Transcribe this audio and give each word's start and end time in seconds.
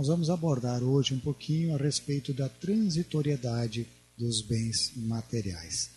nós 0.00 0.06
vamos 0.06 0.30
abordar 0.30 0.82
hoje 0.82 1.12
um 1.12 1.18
pouquinho 1.18 1.74
a 1.74 1.76
respeito 1.76 2.32
da 2.32 2.48
transitoriedade 2.48 3.86
dos 4.16 4.40
bens 4.40 4.92
materiais. 4.96 5.90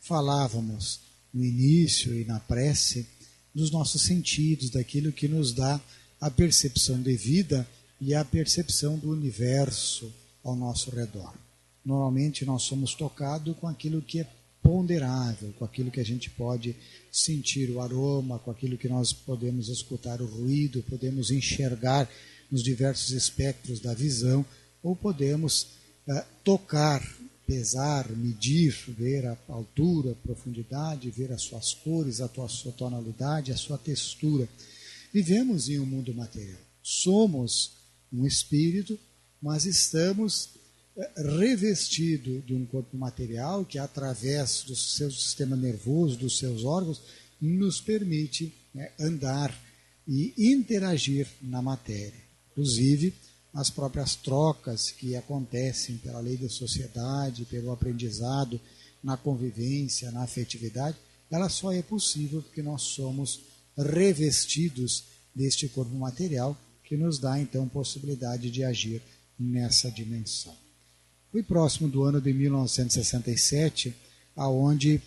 Falávamos 0.00 0.98
no 1.32 1.44
início 1.44 2.20
e 2.20 2.24
na 2.24 2.40
prece 2.40 3.06
dos 3.54 3.70
nossos 3.70 4.02
sentidos, 4.02 4.70
daquilo 4.70 5.12
que 5.12 5.28
nos 5.28 5.52
dá 5.52 5.80
a 6.20 6.28
percepção 6.32 7.00
de 7.00 7.14
vida 7.14 7.64
e 8.00 8.12
a 8.12 8.24
percepção 8.24 8.98
do 8.98 9.12
universo 9.12 10.12
ao 10.42 10.56
nosso 10.56 10.90
redor. 10.90 11.32
Normalmente 11.84 12.44
nós 12.44 12.64
somos 12.64 12.92
tocados 12.96 13.56
com 13.58 13.68
aquilo 13.68 14.02
que 14.02 14.18
é 14.18 14.26
ponderável, 14.64 15.54
com 15.56 15.64
aquilo 15.64 15.92
que 15.92 16.00
a 16.00 16.04
gente 16.04 16.28
pode 16.28 16.74
sentir 17.12 17.70
o 17.70 17.80
aroma, 17.80 18.40
com 18.40 18.50
aquilo 18.50 18.76
que 18.76 18.88
nós 18.88 19.12
podemos 19.12 19.68
escutar 19.68 20.20
o 20.20 20.26
ruído, 20.26 20.82
podemos 20.90 21.30
enxergar 21.30 22.10
nos 22.50 22.62
diversos 22.62 23.10
espectros 23.10 23.80
da 23.80 23.94
visão, 23.94 24.44
ou 24.82 24.94
podemos 24.94 25.68
uh, 26.08 26.22
tocar, 26.42 27.02
pesar, 27.46 28.08
medir, 28.10 28.74
ver 28.88 29.26
a 29.26 29.36
altura, 29.48 30.12
a 30.12 30.26
profundidade, 30.26 31.10
ver 31.10 31.32
as 31.32 31.42
suas 31.42 31.74
cores, 31.74 32.20
a 32.20 32.28
sua 32.48 32.72
tonalidade, 32.72 33.52
a 33.52 33.56
sua 33.56 33.78
textura. 33.78 34.48
Vivemos 35.12 35.68
em 35.68 35.78
um 35.78 35.86
mundo 35.86 36.14
material. 36.14 36.60
Somos 36.82 37.72
um 38.12 38.26
espírito, 38.26 38.98
mas 39.40 39.66
estamos 39.66 40.50
eh, 40.96 41.10
revestido 41.38 42.40
de 42.46 42.54
um 42.54 42.64
corpo 42.64 42.96
material 42.96 43.64
que, 43.64 43.78
através 43.78 44.62
do 44.62 44.76
seu 44.76 45.10
sistema 45.10 45.56
nervoso, 45.56 46.16
dos 46.16 46.38
seus 46.38 46.64
órgãos, 46.64 47.02
nos 47.40 47.80
permite 47.80 48.54
né, 48.72 48.90
andar 48.98 49.56
e 50.06 50.32
interagir 50.36 51.26
na 51.42 51.60
matéria. 51.60 52.23
Inclusive, 52.54 53.12
as 53.52 53.68
próprias 53.68 54.14
trocas 54.14 54.92
que 54.92 55.16
acontecem 55.16 55.96
pela 55.98 56.20
lei 56.20 56.36
da 56.36 56.48
sociedade, 56.48 57.44
pelo 57.44 57.72
aprendizado, 57.72 58.60
na 59.02 59.16
convivência, 59.16 60.10
na 60.12 60.22
afetividade, 60.22 60.96
ela 61.30 61.48
só 61.48 61.72
é 61.72 61.82
possível 61.82 62.40
porque 62.40 62.62
nós 62.62 62.82
somos 62.82 63.40
revestidos 63.76 65.04
deste 65.34 65.68
corpo 65.68 65.94
material 65.94 66.56
que 66.84 66.96
nos 66.96 67.18
dá 67.18 67.40
então 67.40 67.68
possibilidade 67.68 68.50
de 68.50 68.62
agir 68.62 69.02
nessa 69.38 69.90
dimensão. 69.90 70.54
Foi 71.32 71.42
próximo 71.42 71.88
do 71.88 72.04
ano 72.04 72.20
de 72.20 72.32
1967, 72.32 73.94
aonde 74.36 75.02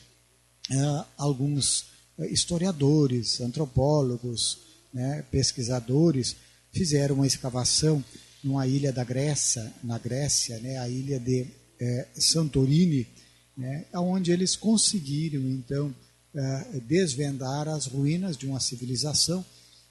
eh, 0.70 1.06
alguns 1.18 1.86
eh, 2.20 2.28
historiadores, 2.28 3.40
antropólogos, 3.40 4.60
né, 4.94 5.24
pesquisadores 5.32 6.36
fizeram 6.72 7.16
uma 7.16 7.28
escavação 7.28 8.04
numa 8.44 8.68
ilha 8.68 8.92
da 8.92 9.04
Grécia, 9.04 9.74
na 9.84 9.98
Grécia, 9.98 10.60
né, 10.60 10.78
a 10.78 10.88
ilha 10.88 11.20
de 11.20 11.48
eh, 11.80 12.08
Santorini, 12.16 13.08
né, 13.56 13.86
onde 13.94 14.32
eles 14.32 14.56
conseguiram 14.56 15.42
então 15.50 15.94
eh, 16.34 16.82
desvendar 16.88 17.68
as 17.68 17.88
ruínas 17.88 18.38
de 18.38 18.46
uma 18.46 18.60
civilização 18.60 19.44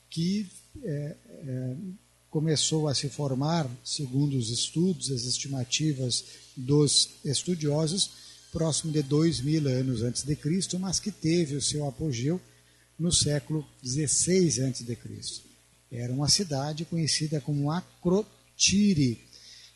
que 0.08 0.46
eh, 0.84 1.16
começou 2.30 2.86
a 2.86 2.94
se 2.94 3.08
formar, 3.08 3.66
segundo 3.84 4.36
os 4.36 4.50
estudos, 4.50 5.10
as 5.10 5.22
estimativas 5.22 6.24
dos 6.56 7.10
estudiosos, 7.24 8.10
próximo 8.52 8.92
de 8.92 9.02
dois 9.02 9.40
mil 9.40 9.66
anos 9.68 10.02
antes 10.02 10.22
de 10.22 10.36
Cristo, 10.36 10.78
mas 10.78 11.00
que 11.00 11.10
teve 11.10 11.56
o 11.56 11.62
seu 11.62 11.86
apogeu 11.86 12.40
no 12.98 13.12
século 13.12 13.66
XVI 13.84 14.62
antes 14.62 14.84
de 14.84 14.96
Cristo. 14.96 15.45
Era 15.90 16.12
uma 16.12 16.28
cidade 16.28 16.84
conhecida 16.84 17.40
como 17.40 17.70
Acrotiri 17.70 19.20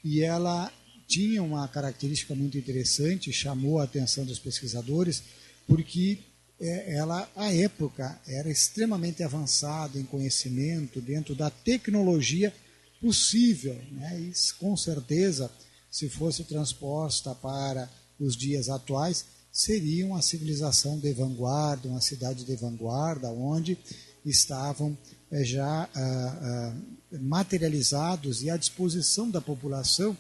e 0.05 0.23
ela 0.23 0.73
tinha 1.07 1.43
uma 1.43 1.67
característica 1.67 2.35
muito 2.35 2.57
interessante, 2.57 3.33
chamou 3.33 3.81
a 3.81 3.85
atenção 3.85 4.25
dos 4.25 4.39
pesquisadores, 4.39 5.23
porque 5.67 6.19
é, 6.61 6.95
ela, 6.95 7.29
à 7.35 7.53
época, 7.53 8.21
era 8.27 8.51
extremamente 8.51 9.23
avançada 9.23 9.99
em 9.99 10.05
conhecimento 10.05 11.01
dentro 11.01 11.35
da 11.35 11.51
tecnologia 11.51 12.55
possível. 13.01 13.75
Né? 13.93 14.21
E, 14.21 14.33
com 14.59 14.77
certeza, 14.77 15.51
se 15.91 16.09
fosse 16.09 16.45
transposta 16.45 17.35
para 17.35 17.91
os 18.19 18.37
dias 18.37 18.69
atuais, 18.69 19.25
seria 19.51 20.07
uma 20.07 20.23
civilização 20.23 20.99
de 20.99 21.13
vanguarda, 21.13 21.89
uma 21.89 22.01
cidade 22.01 22.45
de 22.45 22.55
vanguarda, 22.55 23.29
onde 23.31 23.77
estavam 24.25 24.97
já 25.33 25.65
ah, 25.65 25.89
ah, 25.95 26.75
materializados 27.21 28.43
e 28.43 28.51
à 28.51 28.57
disposição 28.57 29.31
da 29.31 29.41
população 29.41 30.17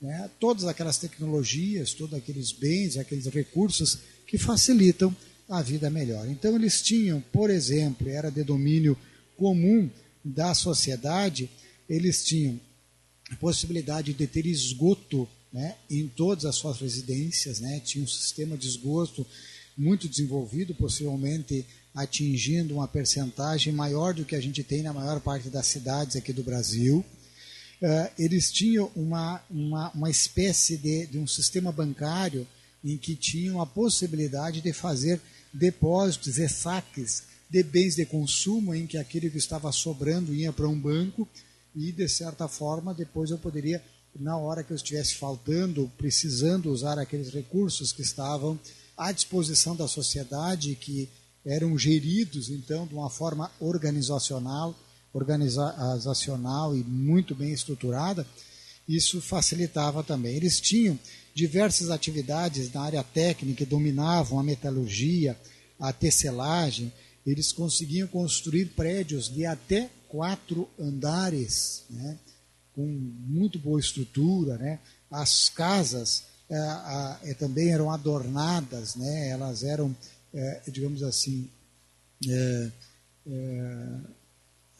né, 0.00 0.30
todas 0.38 0.64
aquelas 0.64 0.98
tecnologias, 0.98 1.94
todos 1.94 2.14
aqueles 2.14 2.52
bens, 2.52 2.96
aqueles 2.96 3.26
recursos 3.26 3.98
que 4.26 4.38
facilitam 4.38 5.14
a 5.48 5.62
vida 5.62 5.88
melhor. 5.88 6.28
Então 6.28 6.54
eles 6.54 6.82
tinham, 6.82 7.20
por 7.32 7.50
exemplo, 7.50 8.08
era 8.08 8.30
de 8.30 8.42
domínio 8.42 8.96
comum 9.36 9.88
da 10.24 10.54
sociedade, 10.54 11.48
eles 11.88 12.24
tinham 12.24 12.60
a 13.30 13.36
possibilidade 13.36 14.12
de 14.12 14.26
ter 14.26 14.46
esgoto 14.46 15.28
né, 15.52 15.76
em 15.88 16.08
todas 16.08 16.44
as 16.44 16.56
suas 16.56 16.78
residências, 16.78 17.60
né, 17.60 17.80
tinha 17.80 18.04
um 18.04 18.08
sistema 18.08 18.56
de 18.56 18.66
esgoto 18.66 19.26
muito 19.76 20.08
desenvolvido, 20.08 20.74
possivelmente 20.74 21.64
atingindo 21.96 22.74
uma 22.74 22.86
percentagem 22.86 23.72
maior 23.72 24.12
do 24.12 24.26
que 24.26 24.36
a 24.36 24.40
gente 24.40 24.62
tem 24.62 24.82
na 24.82 24.92
maior 24.92 25.18
parte 25.18 25.48
das 25.48 25.66
cidades 25.66 26.14
aqui 26.14 26.30
do 26.30 26.42
Brasil. 26.42 27.02
Uh, 27.80 28.10
eles 28.18 28.52
tinham 28.52 28.92
uma, 28.94 29.42
uma, 29.50 29.90
uma 29.92 30.10
espécie 30.10 30.76
de, 30.76 31.06
de 31.06 31.18
um 31.18 31.26
sistema 31.26 31.72
bancário 31.72 32.46
em 32.84 32.98
que 32.98 33.16
tinham 33.16 33.62
a 33.62 33.66
possibilidade 33.66 34.60
de 34.60 34.72
fazer 34.74 35.20
depósitos 35.52 36.38
e 36.38 36.46
saques 36.48 37.24
de 37.48 37.62
bens 37.62 37.96
de 37.96 38.04
consumo, 38.04 38.74
em 38.74 38.86
que 38.86 38.98
aquele 38.98 39.30
que 39.30 39.38
estava 39.38 39.72
sobrando 39.72 40.34
ia 40.34 40.52
para 40.52 40.68
um 40.68 40.78
banco 40.78 41.26
e, 41.74 41.92
de 41.92 42.08
certa 42.08 42.46
forma, 42.46 42.92
depois 42.92 43.30
eu 43.30 43.38
poderia, 43.38 43.82
na 44.14 44.36
hora 44.36 44.62
que 44.62 44.72
eu 44.72 44.76
estivesse 44.76 45.14
faltando, 45.14 45.90
precisando 45.96 46.70
usar 46.70 46.98
aqueles 46.98 47.32
recursos 47.32 47.92
que 47.92 48.02
estavam 48.02 48.58
à 48.96 49.12
disposição 49.12 49.74
da 49.74 49.88
sociedade, 49.88 50.74
que 50.74 51.08
eram 51.46 51.78
geridos, 51.78 52.50
então, 52.50 52.86
de 52.86 52.94
uma 52.94 53.08
forma 53.08 53.50
organizacional, 53.60 54.74
organizacional 55.14 56.76
e 56.76 56.82
muito 56.82 57.34
bem 57.34 57.52
estruturada, 57.52 58.26
isso 58.88 59.20
facilitava 59.20 60.02
também. 60.02 60.36
Eles 60.36 60.60
tinham 60.60 60.98
diversas 61.34 61.90
atividades 61.90 62.72
na 62.72 62.82
área 62.82 63.02
técnica, 63.02 63.64
dominavam 63.64 64.38
a 64.38 64.42
metalurgia, 64.42 65.36
a 65.78 65.92
tecelagem, 65.92 66.92
eles 67.26 67.52
conseguiam 67.52 68.06
construir 68.08 68.66
prédios 68.66 69.28
de 69.28 69.44
até 69.44 69.90
quatro 70.08 70.68
andares, 70.78 71.84
né, 71.90 72.18
com 72.74 72.86
muito 72.86 73.58
boa 73.58 73.80
estrutura. 73.80 74.56
Né. 74.56 74.78
As 75.10 75.48
casas 75.48 76.24
é, 76.48 77.34
também 77.34 77.72
eram 77.72 77.90
adornadas, 77.90 78.94
né, 78.94 79.28
elas 79.28 79.64
eram, 79.64 79.94
é, 80.34 80.62
digamos 80.68 81.02
assim, 81.02 81.48
é, 82.28 82.70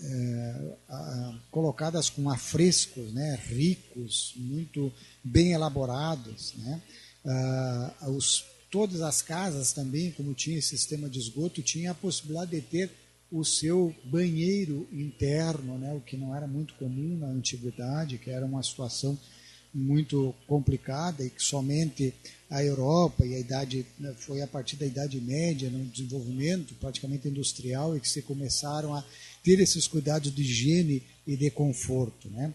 é, 0.00 0.74
a, 0.88 1.38
colocadas 1.50 2.10
com 2.10 2.28
afrescos 2.28 3.12
né, 3.12 3.40
ricos, 3.46 4.34
muito 4.36 4.92
bem 5.22 5.52
elaborados. 5.52 6.54
Né? 6.58 6.82
Os, 8.08 8.44
todas 8.70 9.00
as 9.00 9.22
casas 9.22 9.72
também, 9.72 10.12
como 10.12 10.34
tinha 10.34 10.60
sistema 10.60 11.08
de 11.08 11.18
esgoto, 11.18 11.62
tinha 11.62 11.92
a 11.92 11.94
possibilidade 11.94 12.50
de 12.50 12.60
ter 12.60 12.90
o 13.30 13.44
seu 13.44 13.94
banheiro 14.04 14.86
interno, 14.92 15.78
né, 15.78 15.92
o 15.92 16.00
que 16.00 16.16
não 16.16 16.34
era 16.34 16.46
muito 16.46 16.74
comum 16.74 17.16
na 17.18 17.26
antiguidade, 17.26 18.18
que 18.18 18.30
era 18.30 18.46
uma 18.46 18.62
situação 18.62 19.18
muito 19.76 20.34
complicada 20.46 21.22
e 21.22 21.28
que 21.28 21.42
somente 21.42 22.14
a 22.48 22.64
Europa 22.64 23.26
e 23.26 23.34
a 23.34 23.38
idade 23.38 23.84
né, 23.98 24.14
foi 24.18 24.40
a 24.40 24.46
partir 24.46 24.76
da 24.76 24.86
Idade 24.86 25.20
Média, 25.20 25.68
no 25.68 25.84
desenvolvimento 25.84 26.74
praticamente 26.76 27.28
industrial, 27.28 27.96
e 27.96 28.00
que 28.00 28.08
se 28.08 28.22
começaram 28.22 28.94
a 28.94 29.04
ter 29.44 29.60
esses 29.60 29.86
cuidados 29.86 30.34
de 30.34 30.42
higiene 30.42 31.02
e 31.26 31.36
de 31.36 31.50
conforto. 31.50 32.30
Né? 32.30 32.54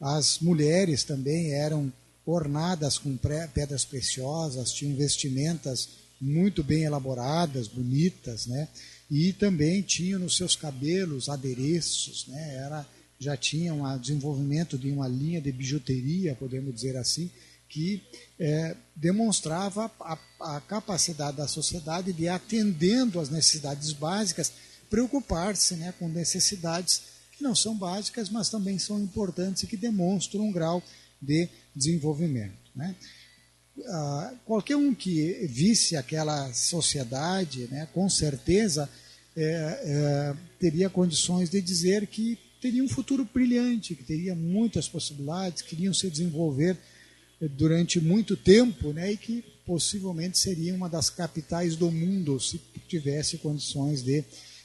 As 0.00 0.40
mulheres 0.40 1.04
também 1.04 1.52
eram 1.52 1.92
ornadas 2.26 2.98
com 2.98 3.16
pedras 3.54 3.84
preciosas, 3.86 4.72
tinham 4.72 4.94
vestimentas 4.94 5.88
muito 6.20 6.62
bem 6.62 6.82
elaboradas, 6.82 7.68
bonitas, 7.68 8.46
né? 8.46 8.68
E 9.10 9.32
também 9.32 9.80
tinham 9.80 10.20
nos 10.20 10.36
seus 10.36 10.54
cabelos 10.54 11.28
adereços, 11.28 12.26
né? 12.26 12.56
Era 12.56 12.86
já 13.18 13.36
tinha 13.36 13.74
um 13.74 13.98
desenvolvimento 13.98 14.78
de 14.78 14.90
uma 14.90 15.08
linha 15.08 15.40
de 15.40 15.50
bijuteria, 15.50 16.34
podemos 16.34 16.74
dizer 16.74 16.96
assim, 16.96 17.30
que 17.68 18.02
é, 18.38 18.76
demonstrava 18.96 19.90
a, 20.00 20.18
a, 20.40 20.60
capacidade 20.60 21.36
da 21.36 21.46
sociedade 21.46 22.12
de, 22.12 22.28
atendendo 22.28 23.20
às 23.20 23.28
necessidades 23.28 23.92
básicas, 23.92 24.52
preocupar-se 24.88 25.74
né, 25.74 25.92
com 25.98 26.08
necessidades 26.08 27.02
que 27.36 27.42
não 27.42 27.54
são 27.54 27.74
básicas, 27.76 28.30
mas 28.30 28.48
também 28.48 28.78
são 28.78 28.98
importantes 28.98 29.62
e 29.62 29.66
que 29.66 29.76
demonstram 29.76 30.44
um 30.44 30.52
grau 30.52 30.82
de 31.20 31.48
desenvolvimento. 31.74 32.56
Né? 32.74 32.94
Ah, 33.86 34.34
qualquer 34.44 34.76
um 34.76 34.94
que 34.94 35.46
visse 35.46 35.96
aquela 35.96 36.52
sociedade, 36.54 37.68
né, 37.70 37.86
com 37.92 38.08
certeza 38.08 38.88
é, 39.36 39.42
é, 39.44 40.36
teria 40.58 40.88
condições 40.88 41.50
de 41.50 41.60
dizer 41.60 42.06
que 42.06 42.38
teria 42.60 42.82
um 42.82 42.88
futuro 42.88 43.28
brilhante, 43.32 43.94
que 43.94 44.04
teria 44.04 44.34
muitas 44.34 44.88
possibilidades, 44.88 45.62
que 45.62 45.74
iriam 45.74 45.94
se 45.94 46.10
desenvolver 46.10 46.76
eh, 47.40 47.48
durante 47.48 48.00
muito 48.00 48.36
tempo, 48.36 48.92
né, 48.92 49.12
e 49.12 49.16
que 49.16 49.44
possivelmente 49.64 50.38
seria 50.38 50.74
uma 50.74 50.88
das 50.88 51.10
capitais 51.10 51.76
do 51.76 51.90
mundo 51.90 52.40
se 52.40 52.60
tivesse 52.88 53.38
condições 53.38 54.02
de 54.02 54.24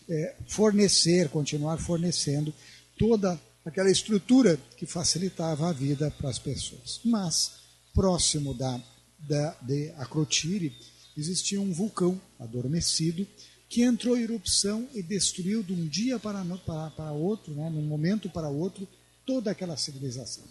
é, 0.09 0.35
fornecer, 0.47 1.29
continuar 1.29 1.77
fornecendo 1.77 2.53
toda 2.97 3.39
aquela 3.65 3.91
estrutura 3.91 4.57
que 4.77 4.85
facilitava 4.85 5.69
a 5.69 5.73
vida 5.73 6.11
para 6.11 6.29
as 6.29 6.39
pessoas. 6.39 6.99
Mas 7.03 7.53
próximo 7.93 8.53
da, 8.53 8.81
da 9.19 9.51
de 9.61 9.89
Acrotiri 9.97 10.73
existia 11.17 11.61
um 11.61 11.71
vulcão 11.71 12.19
adormecido 12.39 13.27
que 13.73 13.81
entrou 13.81 14.15
em 14.15 14.21
erupção 14.21 14.87
e 14.93 15.01
destruiu 15.01 15.63
de 15.63 15.73
um 15.73 15.87
dia 15.87 16.19
para, 16.19 16.45
para, 16.63 16.91
para 16.91 17.11
outro, 17.11 17.55
né, 17.55 17.71
num 17.71 17.81
momento 17.81 18.29
para 18.29 18.47
outro, 18.47 18.87
toda 19.25 19.49
aquela 19.49 19.75
civilização. 19.75 20.43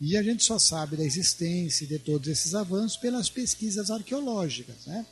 E 0.00 0.16
a 0.16 0.22
gente 0.22 0.44
só 0.44 0.60
sabe 0.60 0.96
da 0.96 1.02
existência 1.04 1.84
de 1.88 1.98
todos 1.98 2.28
esses 2.28 2.54
avanços 2.54 2.96
pelas 2.96 3.28
pesquisas 3.28 3.90
arqueológicas. 3.90 4.86
Né? 4.86 5.04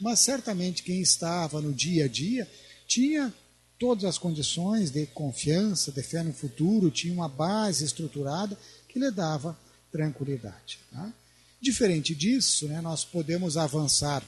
Mas 0.00 0.18
certamente 0.18 0.82
quem 0.82 1.00
estava 1.00 1.60
no 1.60 1.72
dia 1.72 2.06
a 2.06 2.08
dia 2.08 2.50
tinha 2.88 3.32
todas 3.78 4.04
as 4.04 4.18
condições 4.18 4.90
de 4.90 5.06
confiança, 5.06 5.92
de 5.92 6.02
fé 6.02 6.24
no 6.24 6.32
futuro, 6.32 6.90
tinha 6.90 7.14
uma 7.14 7.28
base 7.28 7.84
estruturada 7.84 8.58
que 8.88 8.98
lhe 8.98 9.12
dava 9.12 9.56
tranquilidade. 9.92 10.80
Tá? 10.90 11.12
Diferente 11.60 12.16
disso, 12.16 12.66
né, 12.66 12.80
nós 12.80 13.04
podemos 13.04 13.56
avançar 13.56 14.24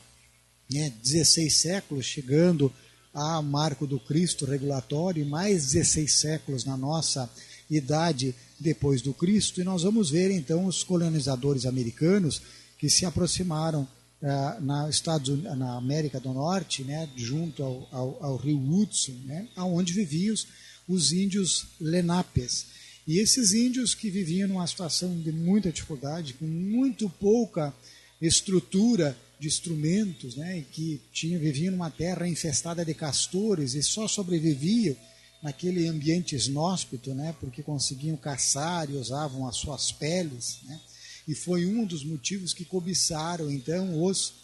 né, 0.71 0.93
16 1.03 1.53
séculos, 1.53 2.07
chegando 2.07 2.73
a 3.15 3.41
marco 3.41 3.87
do 3.87 4.01
Cristo 4.01 4.45
regulatório 4.45 5.23
e 5.23 5.25
mais 5.25 5.67
16 5.73 6.13
séculos 6.13 6.65
na 6.65 6.77
nossa 6.77 7.31
idade 7.71 8.35
depois 8.59 9.01
do 9.01 9.15
Cristo, 9.15 9.61
e 9.61 9.65
nós 9.65 9.83
vamos 9.83 10.11
ver 10.11 10.31
então 10.31 10.67
os 10.67 10.83
colonizadores 10.83 11.65
americanos 11.65 12.43
que 12.79 12.91
se 12.91 13.07
aproximaram 13.07 13.83
uh, 14.23 14.61
na, 14.61 14.89
Estados, 14.89 15.43
na 15.43 15.77
América 15.77 16.19
do 16.19 16.33
Norte, 16.33 16.83
né, 16.83 17.09
junto 17.17 17.63
ao, 17.63 17.89
ao, 17.91 18.25
ao 18.25 18.37
rio 18.37 18.59
Hudson, 18.59 19.15
né, 19.25 19.49
onde 19.57 19.93
viviam 19.93 20.35
os, 20.35 20.47
os 20.89 21.13
índios 21.13 21.67
Lenapes. 21.81 22.67
E 23.07 23.19
esses 23.19 23.53
índios 23.53 23.95
que 23.95 24.11
viviam 24.11 24.49
numa 24.49 24.67
situação 24.67 25.15
de 25.21 25.31
muita 25.31 25.71
dificuldade, 25.71 26.35
com 26.35 26.47
muito 26.47 27.09
pouca 27.09 27.73
estrutura 28.21 29.17
de 29.39 29.49
instrumentos, 29.49 30.37
né, 30.37 30.65
que 30.73 31.01
tinha, 31.13 31.39
viviam 31.39 31.73
numa 31.73 31.91
terra 31.91 32.27
infestada 32.29 32.85
de 32.85 32.95
castores 32.95 33.75
e 33.75 33.83
só 33.83 34.07
sobreviviam 34.07 34.97
naquele 35.43 35.87
ambiente 35.87 36.37
inóspito, 36.37 37.15
né, 37.15 37.35
porque 37.41 37.63
conseguiam 37.63 38.17
caçar 38.17 38.89
e 38.91 38.95
usavam 38.95 39.47
as 39.47 39.57
suas 39.57 39.93
peles, 39.93 40.59
né, 40.65 40.81
e 41.27 41.35
foi 41.35 41.67
um 41.67 41.85
dos 41.85 42.05
motivos 42.05 42.53
que 42.53 42.65
cobiçaram 42.65 43.51
então 43.51 44.03
os 44.03 44.35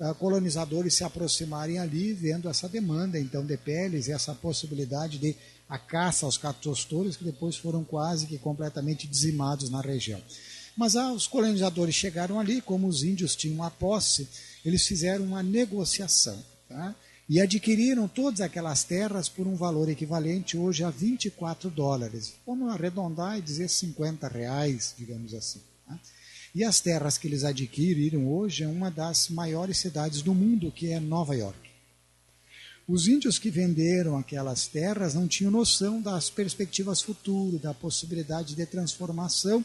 uh, 0.00 0.14
colonizadores 0.18 0.94
se 0.94 1.04
aproximarem 1.04 1.78
ali, 1.78 2.12
vendo 2.12 2.48
essa 2.48 2.68
demanda 2.68 3.18
então 3.18 3.44
de 3.44 3.56
peles 3.56 4.08
e 4.08 4.12
essa 4.12 4.34
possibilidade 4.34 5.18
de 5.18 5.36
a 5.68 5.78
caça 5.78 6.26
aos 6.26 6.36
castores 6.36 7.16
que 7.16 7.22
depois 7.22 7.56
foram 7.56 7.84
quase 7.84 8.26
que 8.26 8.36
completamente 8.38 9.06
dizimados 9.06 9.70
na 9.70 9.80
região. 9.80 10.20
Mas 10.80 10.96
ah, 10.96 11.12
os 11.12 11.26
colonizadores 11.26 11.94
chegaram 11.94 12.40
ali, 12.40 12.62
como 12.62 12.88
os 12.88 13.02
índios 13.02 13.36
tinham 13.36 13.62
a 13.62 13.70
posse, 13.70 14.26
eles 14.64 14.86
fizeram 14.86 15.26
uma 15.26 15.42
negociação 15.42 16.42
tá? 16.66 16.94
e 17.28 17.38
adquiriram 17.38 18.08
todas 18.08 18.40
aquelas 18.40 18.82
terras 18.82 19.28
por 19.28 19.46
um 19.46 19.54
valor 19.54 19.90
equivalente 19.90 20.56
hoje 20.56 20.82
a 20.82 20.88
24 20.88 21.68
dólares. 21.68 22.32
Vamos 22.46 22.70
arredondar 22.70 23.36
e 23.36 23.42
dizer 23.42 23.68
50 23.68 24.26
reais, 24.26 24.94
digamos 24.96 25.34
assim. 25.34 25.60
Tá? 25.86 26.00
E 26.54 26.64
as 26.64 26.80
terras 26.80 27.18
que 27.18 27.28
eles 27.28 27.44
adquiriram 27.44 28.26
hoje 28.26 28.64
é 28.64 28.66
uma 28.66 28.90
das 28.90 29.28
maiores 29.28 29.76
cidades 29.76 30.22
do 30.22 30.34
mundo, 30.34 30.72
que 30.72 30.90
é 30.90 30.98
Nova 30.98 31.36
York. 31.36 31.68
Os 32.88 33.06
índios 33.06 33.38
que 33.38 33.50
venderam 33.50 34.16
aquelas 34.16 34.66
terras 34.66 35.12
não 35.12 35.28
tinham 35.28 35.50
noção 35.50 36.00
das 36.00 36.30
perspectivas 36.30 37.02
futuras, 37.02 37.60
da 37.60 37.74
possibilidade 37.74 38.54
de 38.54 38.64
transformação 38.64 39.62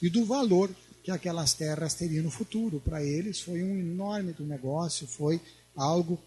e 0.00 0.08
do 0.08 0.24
valor 0.24 0.70
que 1.02 1.10
aquelas 1.10 1.54
terras 1.54 1.94
teriam 1.94 2.24
no 2.24 2.30
futuro. 2.30 2.80
Para 2.80 3.04
eles 3.04 3.40
foi 3.40 3.62
um 3.62 3.78
enorme 3.78 4.34
negócio, 4.40 5.06
foi 5.06 5.40
algo 5.74 6.18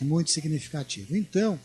muito 0.00 0.30
significativo. 0.30 1.16
Então, 1.16 1.58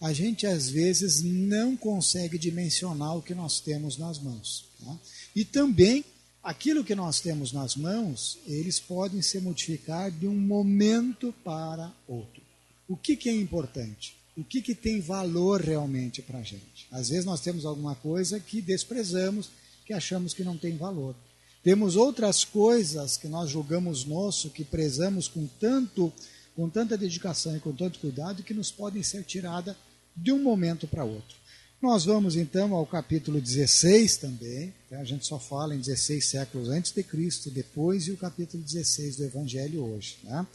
a 0.00 0.12
gente 0.12 0.46
às 0.46 0.68
vezes 0.68 1.22
não 1.22 1.76
consegue 1.76 2.38
dimensionar 2.38 3.16
o 3.16 3.22
que 3.22 3.34
nós 3.34 3.60
temos 3.60 3.98
nas 3.98 4.18
mãos. 4.18 4.66
Tá? 4.84 4.96
E 5.34 5.44
também 5.44 6.04
aquilo 6.42 6.84
que 6.84 6.94
nós 6.94 7.20
temos 7.20 7.52
nas 7.52 7.76
mãos, 7.76 8.38
eles 8.46 8.78
podem 8.78 9.20
se 9.20 9.40
modificar 9.40 10.10
de 10.10 10.26
um 10.26 10.38
momento 10.38 11.34
para 11.44 11.92
outro. 12.06 12.42
O 12.86 12.96
que, 12.96 13.16
que 13.16 13.28
é 13.28 13.34
importante? 13.34 14.16
O 14.36 14.44
que, 14.44 14.62
que 14.62 14.74
tem 14.74 15.00
valor 15.00 15.60
realmente 15.60 16.22
para 16.22 16.38
a 16.38 16.42
gente? 16.42 16.86
Às 16.90 17.08
vezes 17.08 17.24
nós 17.24 17.40
temos 17.40 17.66
alguma 17.66 17.94
coisa 17.96 18.38
que 18.38 18.62
desprezamos, 18.62 19.50
que 19.88 19.94
achamos 19.94 20.34
que 20.34 20.44
não 20.44 20.58
tem 20.58 20.76
valor. 20.76 21.16
Temos 21.64 21.96
outras 21.96 22.44
coisas 22.44 23.16
que 23.16 23.26
nós 23.26 23.48
julgamos 23.48 24.04
nosso, 24.04 24.50
que 24.50 24.62
prezamos 24.62 25.28
com 25.28 25.46
tanto, 25.58 26.12
com 26.54 26.68
tanta 26.68 26.94
dedicação 26.94 27.56
e 27.56 27.60
com 27.60 27.72
tanto 27.72 27.98
cuidado, 27.98 28.42
que 28.42 28.52
nos 28.52 28.70
podem 28.70 29.02
ser 29.02 29.24
tiradas 29.24 29.74
de 30.14 30.30
um 30.30 30.42
momento 30.42 30.86
para 30.86 31.04
outro. 31.04 31.38
Nós 31.80 32.04
vamos 32.04 32.36
então 32.36 32.74
ao 32.74 32.84
capítulo 32.84 33.40
16 33.40 34.18
também, 34.18 34.74
tá? 34.90 34.98
a 34.98 35.04
gente 35.04 35.26
só 35.26 35.38
fala 35.38 35.74
em 35.74 35.78
16 35.78 36.22
séculos 36.22 36.68
antes 36.68 36.92
de 36.92 37.02
Cristo, 37.02 37.50
depois, 37.50 38.08
e 38.08 38.12
o 38.12 38.16
capítulo 38.18 38.62
16 38.62 39.16
do 39.16 39.24
Evangelho 39.24 39.82
hoje. 39.82 40.18
Tá? 40.22 40.46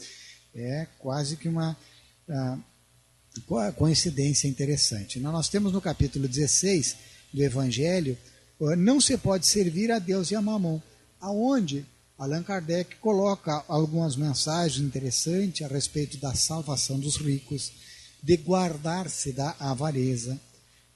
É 0.54 0.86
quase 1.00 1.36
que 1.36 1.48
uma 1.48 1.76
uh, 2.28 3.72
coincidência 3.72 4.46
interessante. 4.46 5.18
Então, 5.18 5.32
nós 5.32 5.48
temos 5.48 5.72
no 5.72 5.80
capítulo 5.80 6.28
16 6.28 6.96
do 7.32 7.42
Evangelho 7.42 8.16
não 8.76 9.00
se 9.00 9.16
pode 9.18 9.46
servir 9.46 9.90
a 9.90 9.98
Deus 9.98 10.30
e 10.30 10.36
a 10.36 10.42
Mamon, 10.42 10.80
aonde? 11.20 11.84
Allan 12.16 12.44
Kardec 12.44 12.96
coloca 12.96 13.64
algumas 13.66 14.14
mensagens 14.14 14.86
interessantes 14.86 15.66
a 15.66 15.68
respeito 15.68 16.16
da 16.18 16.32
salvação 16.32 16.98
dos 16.98 17.16
ricos, 17.16 17.72
de 18.22 18.36
guardar-se 18.36 19.32
da 19.32 19.54
avareza, 19.58 20.40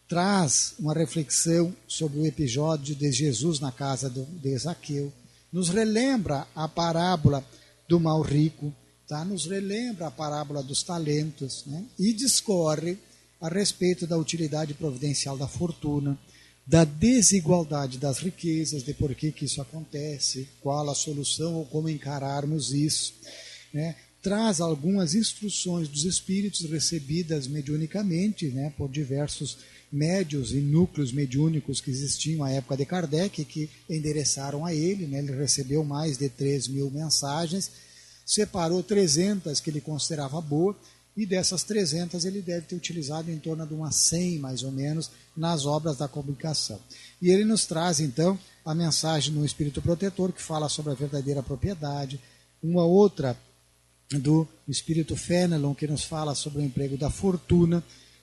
traz 0.09 0.75
uma 0.79 0.95
reflexão 0.95 1.75
sobre 1.87 2.21
o 2.21 2.27
episódio 2.27 2.95
de 2.95 3.11
Jesus 3.12 3.61
na 3.61 3.71
casa 3.71 4.09
de 4.09 4.57
Zaqueu, 4.57 5.12
nos 5.53 5.69
relembra 5.69 6.47
a 6.55 6.69
parábola 6.69 7.45
do 7.88 7.99
mal 7.99 8.23
rico, 8.23 8.73
tá? 9.07 9.25
nos 9.25 9.47
relembra 9.47 10.07
a 10.07 10.11
parábola 10.11 10.62
dos 10.62 10.83
talentos 10.83 11.65
né? 11.67 11.85
e 11.99 12.12
discorre 12.12 12.97
a 13.41 13.49
respeito 13.49 14.07
da 14.07 14.17
utilidade 14.17 14.73
providencial 14.73 15.37
da 15.37 15.49
fortuna, 15.49 16.19
da 16.69 16.85
desigualdade 16.85 17.97
das 17.97 18.19
riquezas, 18.19 18.83
de 18.83 18.93
por 18.93 19.15
que, 19.15 19.33
que 19.33 19.47
isso 19.47 19.63
acontece, 19.63 20.47
qual 20.61 20.91
a 20.91 20.95
solução 20.95 21.55
ou 21.55 21.65
como 21.65 21.89
encararmos 21.89 22.75
isso. 22.75 23.15
Né? 23.73 23.97
Traz 24.23 24.61
algumas 24.61 25.15
instruções 25.15 25.89
dos 25.89 26.05
espíritos 26.05 26.69
recebidas 26.71 27.47
mediunicamente 27.47 28.49
né, 28.49 28.71
por 28.77 28.91
diversos 28.91 29.57
médios 29.91 30.53
e 30.53 30.57
núcleos 30.57 31.11
mediúnicos 31.11 31.81
que 31.81 31.91
existiam 31.91 32.45
à 32.45 32.51
época 32.51 32.77
de 32.77 32.85
Kardec, 32.85 33.47
que 33.47 33.71
endereçaram 33.89 34.67
a 34.67 34.75
ele. 34.75 35.07
Né? 35.07 35.21
Ele 35.21 35.35
recebeu 35.35 35.83
mais 35.83 36.19
de 36.19 36.29
3 36.29 36.69
mil 36.69 36.91
mensagens, 36.91 37.71
separou 38.27 38.83
300 38.83 39.59
que 39.59 39.71
ele 39.71 39.81
considerava 39.81 40.39
boas 40.39 40.77
e 41.19 41.27
dessas 41.27 41.65
300 41.65 42.25
ele 42.25 42.41
deve 42.41 42.67
ter 42.67 42.77
utilizado 42.77 43.29
em 43.29 43.41
torno 43.41 43.67
de 43.67 43.75
umas 43.75 43.97
100 43.97 44.39
mais 44.39 44.63
ou 44.63 44.71
menos 44.71 45.11
nas 45.37 45.67
obras 45.67 45.97
da 45.97 46.07
comunicação. 46.07 46.79
E 47.21 47.29
ele 47.29 47.45
nos 47.45 47.67
traz 47.67 47.99
então 47.99 48.39
a 48.65 48.73
mensagem 48.73 49.35
do 49.35 49.45
Espírito 49.45 49.83
Protetor 49.83 50.33
que 50.33 50.41
fala 50.41 50.69
sobre 50.69 50.93
a 50.93 50.95
verdadeira 50.95 51.43
propriedade, 51.43 52.21
uma 52.63 52.85
outra 52.85 53.37
do 54.13 54.47
Espírito 54.69 55.17
Fenelon 55.17 55.75
que 55.75 55.89
nos 55.89 56.05
fala 56.05 56.37
sobre 56.37 56.61
o 56.61 56.65
emprego 56.65 56.97
da 56.97 57.11
fortuna, 57.11 57.83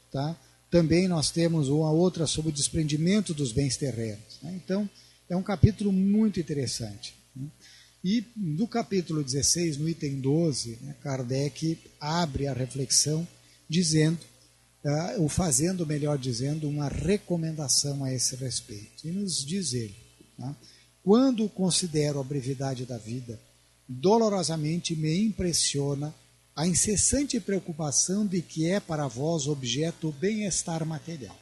tá? 0.09 0.33
Também 0.71 1.05
nós 1.05 1.29
temos 1.29 1.67
uma 1.67 1.91
outra 1.91 2.25
sobre 2.25 2.49
o 2.49 2.53
desprendimento 2.53 3.33
dos 3.33 3.51
bens 3.51 3.75
terrenos. 3.75 4.39
Né? 4.41 4.53
Então 4.55 4.89
é 5.29 5.35
um 5.35 5.43
capítulo 5.43 5.91
muito 5.91 6.39
interessante. 6.39 7.13
Né? 7.35 7.45
E 8.07 8.23
no 8.37 8.67
capítulo 8.67 9.23
16, 9.23 9.77
no 9.77 9.89
item 9.89 10.21
12, 10.21 10.77
né, 10.79 10.95
Kardec 11.01 11.75
abre 11.99 12.45
a 12.45 12.53
reflexão 12.53 13.27
dizendo 13.67 14.19
uh, 14.83 15.23
ou 15.23 15.27
fazendo, 15.27 15.87
melhor 15.87 16.15
dizendo, 16.15 16.69
uma 16.69 16.87
recomendação 16.87 18.03
a 18.03 18.13
esse 18.13 18.35
respeito. 18.35 19.07
E 19.07 19.09
nos 19.09 19.43
diz 19.43 19.73
ele: 19.73 19.95
tá? 20.37 20.55
quando 21.03 21.49
considero 21.49 22.19
a 22.19 22.23
brevidade 22.23 22.85
da 22.85 22.99
vida, 22.99 23.41
dolorosamente 23.89 24.95
me 24.95 25.25
impressiona 25.25 26.13
a 26.55 26.67
incessante 26.67 27.39
preocupação 27.39 28.23
de 28.23 28.39
que 28.39 28.69
é 28.69 28.79
para 28.79 29.07
vós 29.07 29.47
objeto 29.47 30.09
o 30.09 30.11
bem-estar 30.11 30.85
material. 30.85 31.35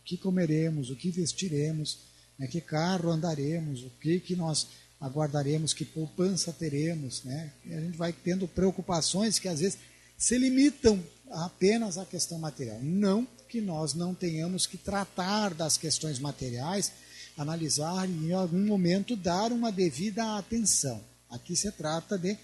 O 0.00 0.04
que 0.04 0.16
comeremos, 0.16 0.90
o 0.90 0.96
que 0.96 1.08
vestiremos, 1.12 2.00
né, 2.36 2.48
que 2.48 2.60
carro 2.60 3.10
andaremos, 3.10 3.84
o 3.84 3.90
que, 4.00 4.18
que 4.18 4.34
nós 4.34 4.66
aguardaremos, 5.00 5.72
que 5.72 5.84
poupança 5.84 6.52
teremos. 6.52 7.22
Né? 7.24 7.52
E 7.64 7.74
a 7.74 7.80
gente 7.80 7.96
vai 7.96 8.12
tendo 8.12 8.48
preocupações 8.48 9.38
que 9.38 9.48
às 9.48 9.60
vezes 9.60 9.78
se 10.16 10.38
limitam 10.38 11.02
apenas 11.30 11.98
à 11.98 12.04
questão 12.04 12.38
material. 12.38 12.78
Não 12.82 13.26
que 13.48 13.60
nós 13.60 13.94
não 13.94 14.14
tenhamos 14.14 14.66
que 14.66 14.76
tratar 14.76 15.54
das 15.54 15.76
questões 15.76 16.18
materiais, 16.18 16.92
analisar 17.36 18.08
e 18.08 18.28
em 18.28 18.32
algum 18.32 18.66
momento 18.66 19.14
dar 19.14 19.52
uma 19.52 19.70
devida 19.70 20.36
atenção. 20.36 21.02
Aqui 21.30 21.54
se 21.54 21.70
trata 21.72 22.18
de 22.18 22.36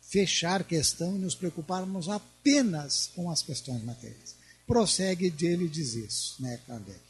fechar 0.00 0.64
questão 0.64 1.16
e 1.16 1.18
nos 1.18 1.34
preocuparmos 1.34 2.08
apenas 2.08 3.10
com 3.14 3.30
as 3.30 3.42
questões 3.42 3.82
materiais. 3.84 4.34
Prossegue 4.66 5.30
dele 5.30 5.68
diz 5.68 5.94
isso, 5.94 6.42
né, 6.42 6.58
Kardec? 6.66 7.00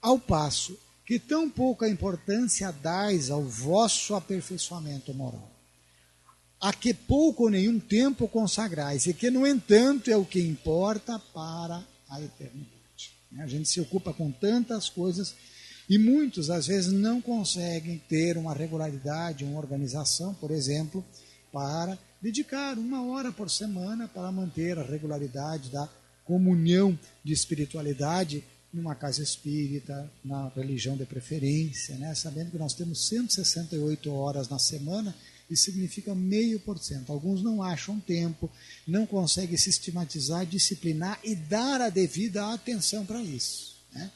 Ao 0.00 0.18
passo 0.18 0.78
que 1.06 1.20
tão 1.20 1.48
pouca 1.48 1.88
importância 1.88 2.72
dais 2.72 3.30
ao 3.30 3.44
vosso 3.44 4.16
aperfeiçoamento 4.16 5.14
moral, 5.14 5.48
a 6.60 6.72
que 6.72 6.92
pouco 6.92 7.44
ou 7.44 7.50
nenhum 7.50 7.78
tempo 7.78 8.26
consagrais, 8.26 9.06
e 9.06 9.14
que, 9.14 9.30
no 9.30 9.46
entanto, 9.46 10.10
é 10.10 10.16
o 10.16 10.24
que 10.24 10.40
importa 10.40 11.18
para 11.32 11.86
a 12.10 12.20
eternidade. 12.20 12.66
A 13.38 13.46
gente 13.46 13.68
se 13.68 13.80
ocupa 13.80 14.12
com 14.12 14.32
tantas 14.32 14.88
coisas 14.88 15.34
e 15.88 15.96
muitos, 15.98 16.50
às 16.50 16.66
vezes, 16.66 16.92
não 16.92 17.20
conseguem 17.20 18.02
ter 18.08 18.36
uma 18.36 18.52
regularidade, 18.52 19.44
uma 19.44 19.58
organização, 19.58 20.34
por 20.34 20.50
exemplo, 20.50 21.04
para 21.52 21.96
dedicar 22.20 22.76
uma 22.76 23.06
hora 23.06 23.30
por 23.30 23.48
semana 23.48 24.08
para 24.08 24.32
manter 24.32 24.76
a 24.76 24.82
regularidade 24.82 25.70
da 25.70 25.88
comunhão 26.24 26.98
de 27.22 27.32
espiritualidade 27.32 28.42
numa 28.72 28.94
casa 28.94 29.22
espírita, 29.22 30.10
na 30.24 30.48
religião 30.48 30.96
de 30.96 31.04
preferência, 31.04 31.96
né? 31.96 32.14
sabendo 32.14 32.50
que 32.50 32.58
nós 32.58 32.74
temos 32.74 33.06
168 33.08 34.12
horas 34.12 34.48
na 34.48 34.58
semana, 34.58 35.14
isso 35.48 35.64
significa 35.64 36.14
meio 36.14 36.58
por 36.60 36.78
cento. 36.78 37.12
Alguns 37.12 37.42
não 37.42 37.62
acham 37.62 38.00
tempo, 38.00 38.50
não 38.86 39.06
conseguem 39.06 39.56
sistematizar, 39.56 40.44
disciplinar 40.44 41.20
e 41.22 41.34
dar 41.34 41.80
a 41.80 41.88
devida 41.88 42.52
atenção 42.52 43.06
para 43.06 43.22
isso. 43.22 43.76
Né? 43.92 44.10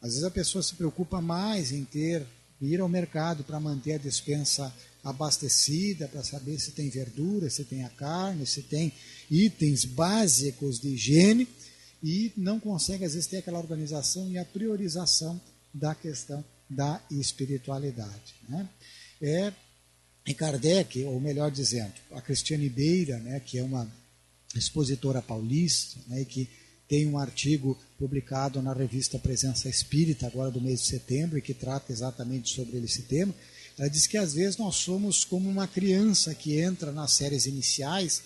Às 0.00 0.10
vezes 0.10 0.24
a 0.24 0.30
pessoa 0.30 0.62
se 0.62 0.74
preocupa 0.74 1.20
mais 1.20 1.70
em 1.70 1.84
ter 1.84 2.26
ir 2.60 2.80
ao 2.80 2.88
mercado 2.88 3.44
para 3.44 3.60
manter 3.60 3.92
a 3.92 3.98
dispensa 3.98 4.74
abastecida, 5.04 6.08
para 6.08 6.24
saber 6.24 6.58
se 6.58 6.72
tem 6.72 6.88
verdura, 6.88 7.48
se 7.48 7.64
tem 7.64 7.84
a 7.84 7.88
carne, 7.88 8.46
se 8.46 8.62
tem 8.62 8.92
itens 9.30 9.84
básicos 9.84 10.80
de 10.80 10.88
higiene 10.88 11.46
e 12.02 12.32
não 12.36 12.60
consegue 12.60 13.04
às 13.04 13.14
vezes 13.14 13.26
ter 13.26 13.38
aquela 13.38 13.58
organização 13.58 14.30
e 14.30 14.38
a 14.38 14.44
priorização 14.44 15.40
da 15.72 15.94
questão 15.94 16.44
da 16.68 17.02
espiritualidade. 17.10 18.34
Né? 18.48 18.68
É, 19.20 19.52
e 20.26 20.34
Kardec, 20.34 21.02
ou 21.04 21.18
melhor 21.20 21.50
dizendo, 21.50 21.94
a 22.12 22.20
Cristiane 22.20 22.68
Beira, 22.68 23.18
né, 23.18 23.40
que 23.40 23.58
é 23.58 23.62
uma 23.62 23.90
expositora 24.54 25.22
paulista, 25.22 25.98
né, 26.06 26.24
que 26.24 26.48
tem 26.86 27.06
um 27.06 27.18
artigo 27.18 27.78
publicado 27.98 28.62
na 28.62 28.72
revista 28.72 29.18
Presença 29.18 29.68
Espírita, 29.68 30.26
agora 30.26 30.50
do 30.50 30.60
mês 30.60 30.82
de 30.82 30.88
setembro, 30.88 31.38
e 31.38 31.42
que 31.42 31.52
trata 31.52 31.92
exatamente 31.92 32.54
sobre 32.54 32.78
esse 32.78 33.02
tema. 33.02 33.34
Ela 33.78 33.88
diz 33.88 34.06
que 34.06 34.16
às 34.16 34.34
vezes 34.34 34.56
nós 34.56 34.76
somos 34.76 35.24
como 35.24 35.48
uma 35.48 35.68
criança 35.68 36.34
que 36.34 36.58
entra 36.58 36.90
nas 36.92 37.12
séries 37.12 37.46
iniciais 37.46 38.22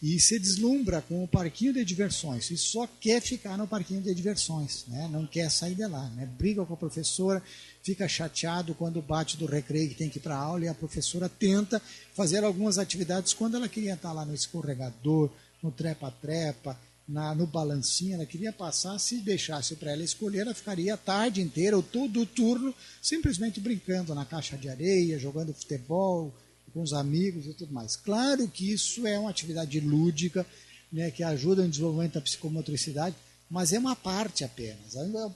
e 0.00 0.20
se 0.20 0.38
deslumbra 0.38 1.02
com 1.02 1.24
o 1.24 1.28
parquinho 1.28 1.72
de 1.72 1.84
diversões 1.84 2.50
e 2.50 2.56
só 2.56 2.86
quer 2.86 3.20
ficar 3.20 3.58
no 3.58 3.66
parquinho 3.66 4.00
de 4.00 4.14
diversões, 4.14 4.84
né? 4.86 5.08
não 5.10 5.26
quer 5.26 5.50
sair 5.50 5.74
de 5.74 5.86
lá. 5.86 6.08
Né? 6.10 6.24
Briga 6.38 6.64
com 6.64 6.74
a 6.74 6.76
professora, 6.76 7.42
fica 7.82 8.06
chateado 8.06 8.74
quando 8.74 9.02
bate 9.02 9.36
do 9.36 9.46
recreio 9.46 9.88
que 9.88 9.96
tem 9.96 10.08
que 10.08 10.18
ir 10.18 10.22
para 10.22 10.36
a 10.36 10.40
aula 10.40 10.64
e 10.64 10.68
a 10.68 10.74
professora 10.74 11.28
tenta 11.28 11.82
fazer 12.14 12.44
algumas 12.44 12.78
atividades 12.78 13.32
quando 13.32 13.56
ela 13.56 13.68
queria 13.68 13.94
estar 13.94 14.12
lá 14.12 14.24
no 14.24 14.34
escorregador, 14.34 15.30
no 15.60 15.72
trepa-trepa, 15.72 16.78
na, 17.08 17.34
no 17.34 17.46
balancinho, 17.46 18.14
ela 18.14 18.26
queria 18.26 18.52
passar, 18.52 18.98
se 18.98 19.16
deixasse 19.16 19.74
para 19.76 19.92
ela 19.92 20.04
escolher, 20.04 20.40
ela 20.40 20.54
ficaria 20.54 20.92
a 20.92 20.96
tarde 20.96 21.40
inteira, 21.40 21.74
ou 21.74 21.82
todo 21.82 22.20
o 22.20 22.26
turno, 22.26 22.74
simplesmente 23.00 23.58
brincando 23.60 24.14
na 24.14 24.26
caixa 24.26 24.58
de 24.58 24.68
areia, 24.68 25.18
jogando 25.18 25.54
futebol 25.54 26.32
com 26.72 26.82
os 26.82 26.92
amigos 26.92 27.46
e 27.46 27.54
tudo 27.54 27.72
mais. 27.72 27.96
Claro 27.96 28.48
que 28.48 28.72
isso 28.72 29.06
é 29.06 29.18
uma 29.18 29.30
atividade 29.30 29.78
lúdica, 29.80 30.46
né, 30.92 31.10
que 31.10 31.22
ajuda 31.22 31.62
no 31.62 31.68
desenvolvimento 31.68 32.14
da 32.14 32.20
psicomotricidade, 32.20 33.16
mas 33.50 33.72
é 33.72 33.78
uma 33.78 33.96
parte 33.96 34.44
apenas, 34.44 34.94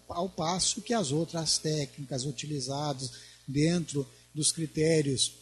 ao 0.09 0.29
passo 0.29 0.83
que 0.83 0.93
as 0.93 1.13
outras 1.13 1.59
técnicas 1.59 2.25
utilizadas 2.25 3.13
dentro 3.47 4.07
dos 4.35 4.53
critérios 4.53 5.33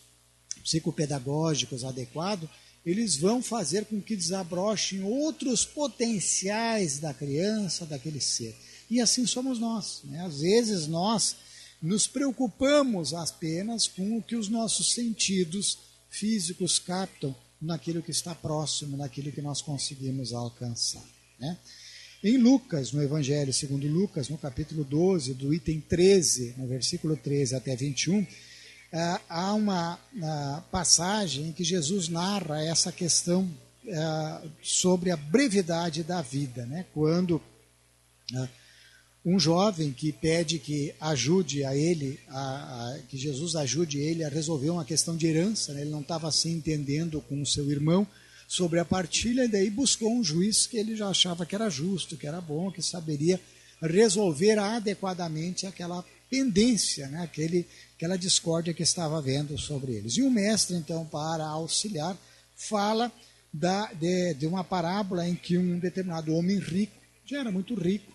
psicopedagógicos 0.62 1.84
adequados 1.84 2.48
eles 2.84 3.16
vão 3.16 3.42
fazer 3.42 3.84
com 3.84 4.00
que 4.00 4.16
desabrochem 4.16 5.02
outros 5.02 5.64
potenciais 5.64 6.98
da 6.98 7.12
criança, 7.12 7.84
daquele 7.84 8.20
ser. 8.20 8.56
E 8.88 9.00
assim 9.00 9.26
somos 9.26 9.58
nós. 9.58 10.00
Né? 10.04 10.24
Às 10.24 10.40
vezes 10.40 10.86
nós 10.86 11.36
nos 11.82 12.06
preocupamos 12.06 13.14
apenas 13.14 13.88
com 13.88 14.18
o 14.18 14.22
que 14.22 14.36
os 14.36 14.48
nossos 14.48 14.92
sentidos 14.92 15.78
físicos 16.10 16.78
captam 16.78 17.34
naquilo 17.60 18.02
que 18.02 18.10
está 18.10 18.34
próximo, 18.34 18.96
naquilo 18.96 19.32
que 19.32 19.42
nós 19.42 19.62
conseguimos 19.62 20.32
alcançar. 20.32 21.04
Né? 21.38 21.56
Em 22.22 22.36
Lucas, 22.36 22.92
no 22.92 23.02
Evangelho 23.02 23.52
segundo 23.52 23.86
Lucas, 23.86 24.28
no 24.28 24.36
capítulo 24.36 24.84
12, 24.84 25.34
do 25.34 25.54
item 25.54 25.80
13, 25.80 26.54
no 26.58 26.66
versículo 26.66 27.16
13 27.16 27.54
até 27.54 27.74
21, 27.74 28.26
ah, 28.92 29.20
há 29.28 29.54
uma 29.54 29.98
ah, 30.22 30.62
passagem 30.70 31.48
em 31.48 31.52
que 31.52 31.64
Jesus 31.64 32.08
narra 32.08 32.62
essa 32.62 32.92
questão 32.92 33.48
ah, 33.88 34.42
sobre 34.62 35.10
a 35.10 35.16
brevidade 35.16 36.02
da 36.02 36.20
vida, 36.20 36.66
né? 36.66 36.84
quando 36.92 37.40
um 39.24 39.38
jovem 39.38 39.92
que 39.92 40.12
pede 40.12 40.58
que 40.58 40.94
ajude 41.00 41.64
a 41.64 41.76
ele, 41.76 42.18
a, 42.28 42.38
a, 42.40 42.98
que 43.08 43.18
Jesus 43.18 43.54
ajude 43.54 43.98
ele 43.98 44.24
a 44.24 44.28
resolver 44.28 44.70
uma 44.70 44.84
questão 44.84 45.16
de 45.16 45.26
herança, 45.26 45.74
né? 45.74 45.82
ele 45.82 45.90
não 45.90 46.00
estava 46.00 46.32
se 46.32 46.48
entendendo 46.48 47.20
com 47.20 47.40
o 47.40 47.46
seu 47.46 47.70
irmão 47.70 48.06
sobre 48.48 48.80
a 48.80 48.84
partilha, 48.84 49.44
e 49.44 49.48
daí 49.48 49.70
buscou 49.70 50.12
um 50.12 50.24
juiz 50.24 50.66
que 50.66 50.78
ele 50.78 50.96
já 50.96 51.08
achava 51.08 51.44
que 51.46 51.54
era 51.54 51.68
justo, 51.68 52.16
que 52.16 52.26
era 52.26 52.40
bom, 52.40 52.70
que 52.70 52.82
saberia 52.82 53.38
resolver 53.80 54.58
adequadamente 54.58 55.66
aquela 55.66 56.04
pendência, 56.28 57.08
né? 57.08 57.22
aquele 57.22 57.66
aquela 57.96 58.16
discórdia 58.16 58.72
que 58.72 58.82
estava 58.82 59.18
havendo 59.18 59.58
sobre 59.58 59.92
eles. 59.92 60.16
E 60.16 60.22
o 60.22 60.30
mestre, 60.30 60.74
então, 60.74 61.04
para 61.04 61.46
auxiliar, 61.46 62.16
fala 62.56 63.12
da, 63.52 63.92
de, 63.92 64.32
de, 64.32 64.46
uma 64.46 64.64
parábola 64.64 65.28
em 65.28 65.34
que 65.34 65.58
um 65.58 65.78
determinado 65.78 66.34
homem 66.34 66.58
rico, 66.58 66.96
já 67.26 67.40
era 67.40 67.52
muito 67.52 67.74
rico, 67.74 68.10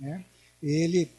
né? 0.00 0.24
Ele 0.68 1.10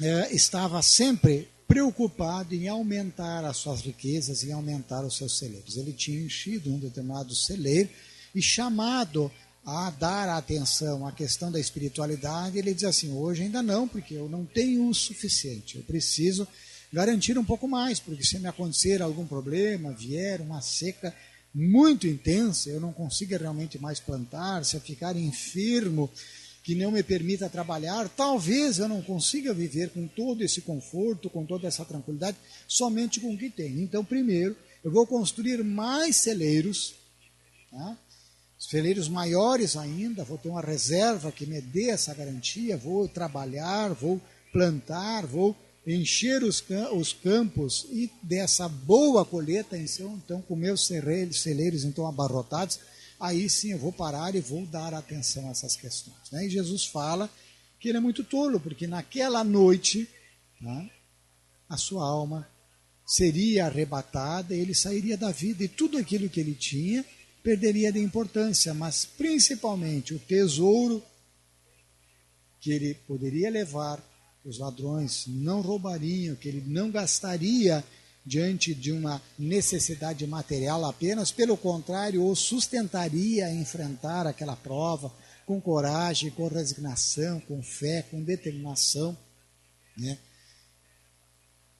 é, 0.00 0.34
estava 0.34 0.80
sempre 0.82 1.48
preocupado 1.68 2.54
em 2.54 2.68
aumentar 2.68 3.44
as 3.44 3.58
suas 3.58 3.80
riquezas, 3.80 4.42
em 4.42 4.52
aumentar 4.52 5.04
os 5.04 5.16
seus 5.16 5.38
celeiros. 5.38 5.76
Ele 5.76 5.92
tinha 5.92 6.20
enchido 6.20 6.72
um 6.72 6.78
determinado 6.78 7.34
celeiro 7.34 7.88
e 8.34 8.42
chamado 8.42 9.30
a 9.64 9.90
dar 9.90 10.28
atenção 10.30 11.06
à 11.06 11.12
questão 11.12 11.52
da 11.52 11.60
espiritualidade, 11.60 12.58
ele 12.58 12.74
diz 12.74 12.84
assim: 12.84 13.12
hoje 13.12 13.42
ainda 13.42 13.62
não, 13.62 13.86
porque 13.86 14.14
eu 14.14 14.28
não 14.28 14.44
tenho 14.44 14.88
o 14.88 14.94
suficiente, 14.94 15.76
eu 15.76 15.84
preciso 15.84 16.48
garantir 16.92 17.38
um 17.38 17.44
pouco 17.44 17.68
mais, 17.68 18.00
porque 18.00 18.24
se 18.24 18.38
me 18.38 18.48
acontecer 18.48 19.00
algum 19.00 19.26
problema, 19.26 19.92
vier 19.92 20.40
uma 20.40 20.60
seca 20.60 21.14
muito 21.54 22.06
intensa, 22.06 22.70
eu 22.70 22.80
não 22.80 22.92
consiga 22.92 23.36
realmente 23.36 23.78
mais 23.78 24.00
plantar, 24.00 24.64
se 24.64 24.76
eu 24.76 24.80
ficar 24.80 25.16
enfermo, 25.16 26.10
que 26.62 26.74
não 26.74 26.90
me 26.90 27.02
permita 27.02 27.48
trabalhar, 27.48 28.08
talvez 28.08 28.78
eu 28.78 28.88
não 28.88 29.00
consiga 29.02 29.54
viver 29.54 29.90
com 29.90 30.06
todo 30.06 30.42
esse 30.42 30.60
conforto, 30.60 31.30
com 31.30 31.44
toda 31.44 31.66
essa 31.66 31.84
tranquilidade, 31.84 32.36
somente 32.68 33.18
com 33.20 33.32
o 33.32 33.38
que 33.38 33.48
tenho. 33.48 33.80
Então, 33.80 34.04
primeiro, 34.04 34.56
eu 34.84 34.90
vou 34.90 35.06
construir 35.06 35.62
mais 35.64 36.16
celeiros, 36.16 36.94
tá? 37.70 37.96
celeiros 38.58 39.08
maiores 39.08 39.76
ainda, 39.76 40.22
vou 40.22 40.36
ter 40.36 40.50
uma 40.50 40.60
reserva 40.60 41.32
que 41.32 41.46
me 41.46 41.60
dê 41.60 41.88
essa 41.88 42.12
garantia, 42.14 42.76
vou 42.76 43.08
trabalhar, 43.08 43.94
vou 43.94 44.20
plantar, 44.52 45.26
vou 45.26 45.56
encher 45.86 46.42
os, 46.42 46.62
os 46.92 47.12
campos 47.12 47.86
e 47.90 48.10
dessa 48.22 48.68
boa 48.68 49.24
colheita, 49.24 49.78
então, 49.78 50.42
com 50.42 50.54
meus 50.54 50.86
celeiros 50.86 51.84
então 51.84 52.06
abarrotados, 52.06 52.78
aí 53.20 53.48
sim 53.48 53.72
eu 53.72 53.78
vou 53.78 53.92
parar 53.92 54.34
e 54.34 54.40
vou 54.40 54.64
dar 54.66 54.94
atenção 54.94 55.46
a 55.48 55.50
essas 55.50 55.76
questões. 55.76 56.30
Né? 56.32 56.46
E 56.46 56.50
Jesus 56.50 56.86
fala 56.86 57.30
que 57.78 57.88
ele 57.88 57.98
é 57.98 58.00
muito 58.00 58.24
tolo, 58.24 58.58
porque 58.58 58.86
naquela 58.86 59.44
noite 59.44 60.08
né, 60.60 60.90
a 61.68 61.76
sua 61.76 62.04
alma 62.04 62.48
seria 63.06 63.66
arrebatada, 63.66 64.54
ele 64.54 64.74
sairia 64.74 65.16
da 65.16 65.30
vida 65.30 65.64
e 65.64 65.68
tudo 65.68 65.98
aquilo 65.98 66.28
que 66.28 66.40
ele 66.40 66.54
tinha 66.54 67.04
perderia 67.42 67.92
de 67.92 67.98
importância, 67.98 68.72
mas 68.74 69.04
principalmente 69.04 70.14
o 70.14 70.18
tesouro 70.18 71.02
que 72.60 72.70
ele 72.70 72.94
poderia 73.06 73.50
levar, 73.50 74.02
os 74.44 74.58
ladrões 74.58 75.24
não 75.26 75.60
roubariam, 75.60 76.36
que 76.36 76.48
ele 76.48 76.62
não 76.66 76.90
gastaria 76.90 77.82
diante 78.30 78.72
de 78.72 78.92
uma 78.92 79.20
necessidade 79.36 80.24
material 80.24 80.84
apenas, 80.84 81.32
pelo 81.32 81.56
contrário, 81.56 82.24
o 82.24 82.36
sustentaria 82.36 83.46
a 83.46 83.52
enfrentar 83.52 84.24
aquela 84.24 84.54
prova 84.54 85.12
com 85.44 85.60
coragem, 85.60 86.30
com 86.30 86.46
resignação, 86.46 87.40
com 87.40 87.60
fé, 87.60 88.02
com 88.08 88.22
determinação. 88.22 89.18
Né? 89.96 90.16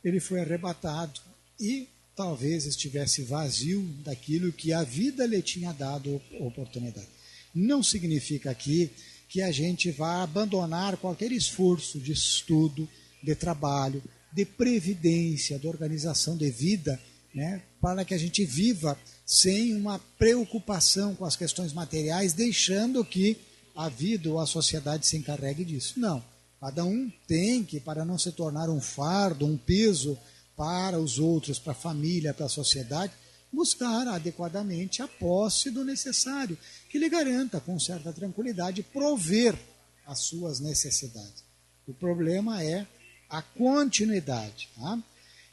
Ele 0.02 0.18
foi 0.18 0.40
arrebatado 0.40 1.20
e 1.60 1.88
talvez 2.16 2.66
estivesse 2.66 3.22
vazio 3.22 3.80
daquilo 4.04 4.52
que 4.52 4.72
a 4.72 4.82
vida 4.82 5.24
lhe 5.26 5.40
tinha 5.42 5.72
dado 5.72 6.20
oportunidade. 6.40 7.06
Não 7.54 7.80
significa 7.80 8.50
aqui 8.50 8.90
que 9.28 9.40
a 9.40 9.52
gente 9.52 9.92
vá 9.92 10.24
abandonar 10.24 10.96
qualquer 10.96 11.30
esforço 11.30 12.00
de 12.00 12.10
estudo, 12.10 12.88
de 13.22 13.36
trabalho, 13.36 14.02
de 14.32 14.44
previdência, 14.44 15.58
de 15.58 15.66
organização 15.66 16.36
de 16.36 16.50
vida, 16.50 17.00
né, 17.34 17.62
para 17.80 18.04
que 18.04 18.14
a 18.14 18.18
gente 18.18 18.44
viva 18.44 18.98
sem 19.24 19.74
uma 19.74 19.98
preocupação 20.18 21.14
com 21.14 21.24
as 21.24 21.36
questões 21.36 21.72
materiais, 21.72 22.32
deixando 22.32 23.04
que 23.04 23.36
a 23.74 23.88
vida 23.88 24.28
ou 24.28 24.38
a 24.38 24.46
sociedade 24.46 25.06
se 25.06 25.16
encarregue 25.16 25.64
disso. 25.64 25.98
Não. 25.98 26.22
Cada 26.60 26.84
um 26.84 27.10
tem 27.26 27.64
que, 27.64 27.80
para 27.80 28.04
não 28.04 28.18
se 28.18 28.32
tornar 28.32 28.68
um 28.68 28.80
fardo, 28.80 29.46
um 29.46 29.56
peso 29.56 30.18
para 30.56 30.98
os 30.98 31.18
outros, 31.18 31.58
para 31.58 31.72
a 31.72 31.74
família, 31.74 32.34
para 32.34 32.46
a 32.46 32.50
sociedade, 32.50 33.12
buscar 33.52 34.06
adequadamente 34.08 35.02
a 35.02 35.08
posse 35.08 35.70
do 35.70 35.84
necessário, 35.84 36.58
que 36.88 36.98
lhe 36.98 37.08
garanta, 37.08 37.60
com 37.60 37.78
certa 37.78 38.12
tranquilidade, 38.12 38.82
prover 38.82 39.56
as 40.06 40.20
suas 40.20 40.60
necessidades. 40.60 41.44
O 41.86 41.94
problema 41.94 42.62
é 42.62 42.86
a 43.30 43.40
continuidade. 43.40 44.68
Tá? 44.76 44.98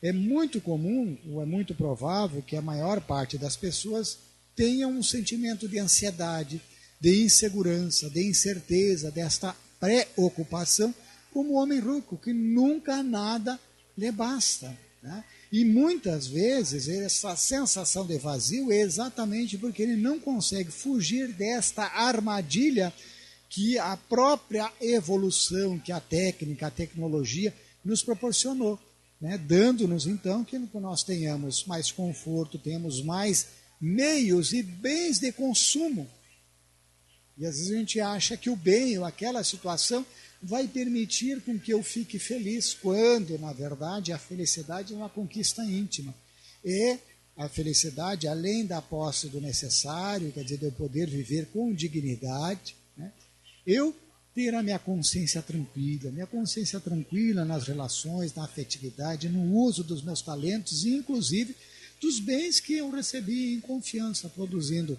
É 0.01 0.11
muito 0.11 0.59
comum, 0.59 1.17
ou 1.29 1.41
é 1.41 1.45
muito 1.45 1.75
provável, 1.75 2.41
que 2.41 2.55
a 2.55 2.61
maior 2.61 2.99
parte 3.01 3.37
das 3.37 3.55
pessoas 3.55 4.17
tenha 4.55 4.87
um 4.87 5.03
sentimento 5.03 5.67
de 5.67 5.77
ansiedade, 5.77 6.61
de 6.99 7.23
insegurança, 7.23 8.09
de 8.09 8.27
incerteza, 8.27 9.11
desta 9.11 9.55
preocupação, 9.79 10.93
como 11.31 11.53
o 11.53 11.57
homem 11.57 11.79
rico, 11.79 12.17
que 12.17 12.33
nunca 12.33 13.03
nada 13.03 13.59
lhe 13.95 14.11
basta. 14.11 14.75
Né? 15.01 15.23
E 15.51 15.63
muitas 15.63 16.27
vezes 16.27 16.89
essa 16.89 17.35
sensação 17.35 18.05
de 18.05 18.17
vazio 18.17 18.71
é 18.71 18.81
exatamente 18.81 19.57
porque 19.57 19.83
ele 19.83 19.95
não 19.95 20.19
consegue 20.19 20.71
fugir 20.71 21.31
desta 21.33 21.83
armadilha 21.83 22.91
que 23.49 23.77
a 23.79 23.95
própria 23.95 24.71
evolução, 24.81 25.79
que 25.79 25.91
a 25.91 25.99
técnica, 25.99 26.67
a 26.67 26.71
tecnologia 26.71 27.53
nos 27.87 28.03
proporcionou, 28.03 28.77
né? 29.19 29.37
dando-nos 29.37 30.05
então 30.05 30.43
que 30.43 30.59
nós 30.75 31.03
tenhamos 31.03 31.63
mais 31.65 31.89
conforto, 31.89 32.59
tenhamos 32.59 33.01
mais 33.01 33.47
meios 33.79 34.51
e 34.51 34.61
bens 34.61 35.19
de 35.19 35.31
consumo. 35.31 36.07
E 37.37 37.45
às 37.45 37.55
vezes 37.55 37.71
a 37.71 37.77
gente 37.77 37.99
acha 38.01 38.35
que 38.35 38.49
o 38.49 38.55
bem 38.55 38.97
ou 38.97 39.05
aquela 39.05 39.43
situação 39.43 40.05
vai 40.41 40.67
permitir 40.67 41.41
com 41.41 41.57
que 41.57 41.71
eu 41.71 41.81
fique 41.81 42.19
feliz, 42.19 42.73
quando, 42.73 43.39
na 43.39 43.53
verdade, 43.53 44.11
a 44.11 44.19
felicidade 44.19 44.93
é 44.93 44.97
uma 44.97 45.09
conquista 45.09 45.63
íntima. 45.63 46.13
E 46.65 46.97
a 47.37 47.47
felicidade, 47.47 48.27
além 48.27 48.65
da 48.65 48.81
posse 48.81 49.29
do 49.29 49.39
necessário, 49.39 50.31
quer 50.31 50.43
dizer, 50.43 50.57
de 50.57 50.65
eu 50.65 50.71
poder 50.71 51.07
viver 51.07 51.45
com 51.53 51.73
dignidade, 51.73 52.75
né? 52.97 53.13
eu 53.65 53.95
ter 54.37 54.53
a 54.53 54.61
minha 54.61 54.77
consciência 54.77 55.41
tranquila, 55.41 56.11
minha 56.11 56.27
consciência 56.27 56.79
tranquila 56.79 57.43
nas 57.43 57.67
relações, 57.67 58.35
na 58.35 58.43
afetividade, 58.43 59.27
no 59.27 59.51
uso 59.55 59.83
dos 59.83 60.03
meus 60.03 60.21
talentos 60.21 60.85
e, 60.85 60.93
inclusive, 60.93 61.55
dos 61.99 62.19
bens 62.19 62.59
que 62.59 62.73
eu 62.73 62.91
recebi 62.91 63.55
em 63.55 63.59
confiança, 63.59 64.29
produzindo 64.29 64.95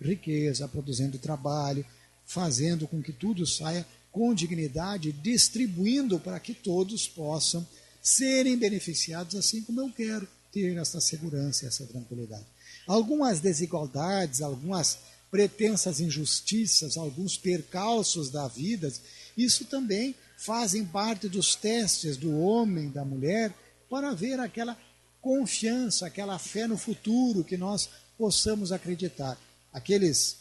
riqueza, 0.00 0.66
produzindo 0.66 1.20
trabalho, 1.20 1.86
fazendo 2.26 2.88
com 2.88 3.00
que 3.00 3.12
tudo 3.12 3.46
saia 3.46 3.86
com 4.10 4.34
dignidade, 4.34 5.12
distribuindo 5.12 6.18
para 6.18 6.40
que 6.40 6.52
todos 6.52 7.06
possam 7.06 7.64
serem 8.02 8.58
beneficiados 8.58 9.36
assim 9.36 9.62
como 9.62 9.80
eu 9.80 9.92
quero 9.92 10.26
ter 10.50 10.76
essa 10.76 11.00
segurança 11.00 11.64
essa 11.64 11.86
tranquilidade. 11.86 12.44
Algumas 12.88 13.38
desigualdades, 13.38 14.42
algumas 14.42 14.98
pretensas 15.30 16.00
injustiças, 16.00 16.96
alguns 16.96 17.36
percalços 17.36 18.30
da 18.30 18.48
vida, 18.48 18.92
isso 19.36 19.64
também 19.64 20.14
fazem 20.36 20.84
parte 20.84 21.28
dos 21.28 21.54
testes 21.54 22.16
do 22.16 22.38
homem, 22.38 22.90
da 22.90 23.04
mulher, 23.04 23.54
para 23.88 24.14
ver 24.14 24.40
aquela 24.40 24.76
confiança, 25.20 26.06
aquela 26.06 26.38
fé 26.38 26.66
no 26.66 26.78
futuro 26.78 27.44
que 27.44 27.56
nós 27.56 27.88
possamos 28.16 28.72
acreditar. 28.72 29.38
Aqueles 29.72 30.38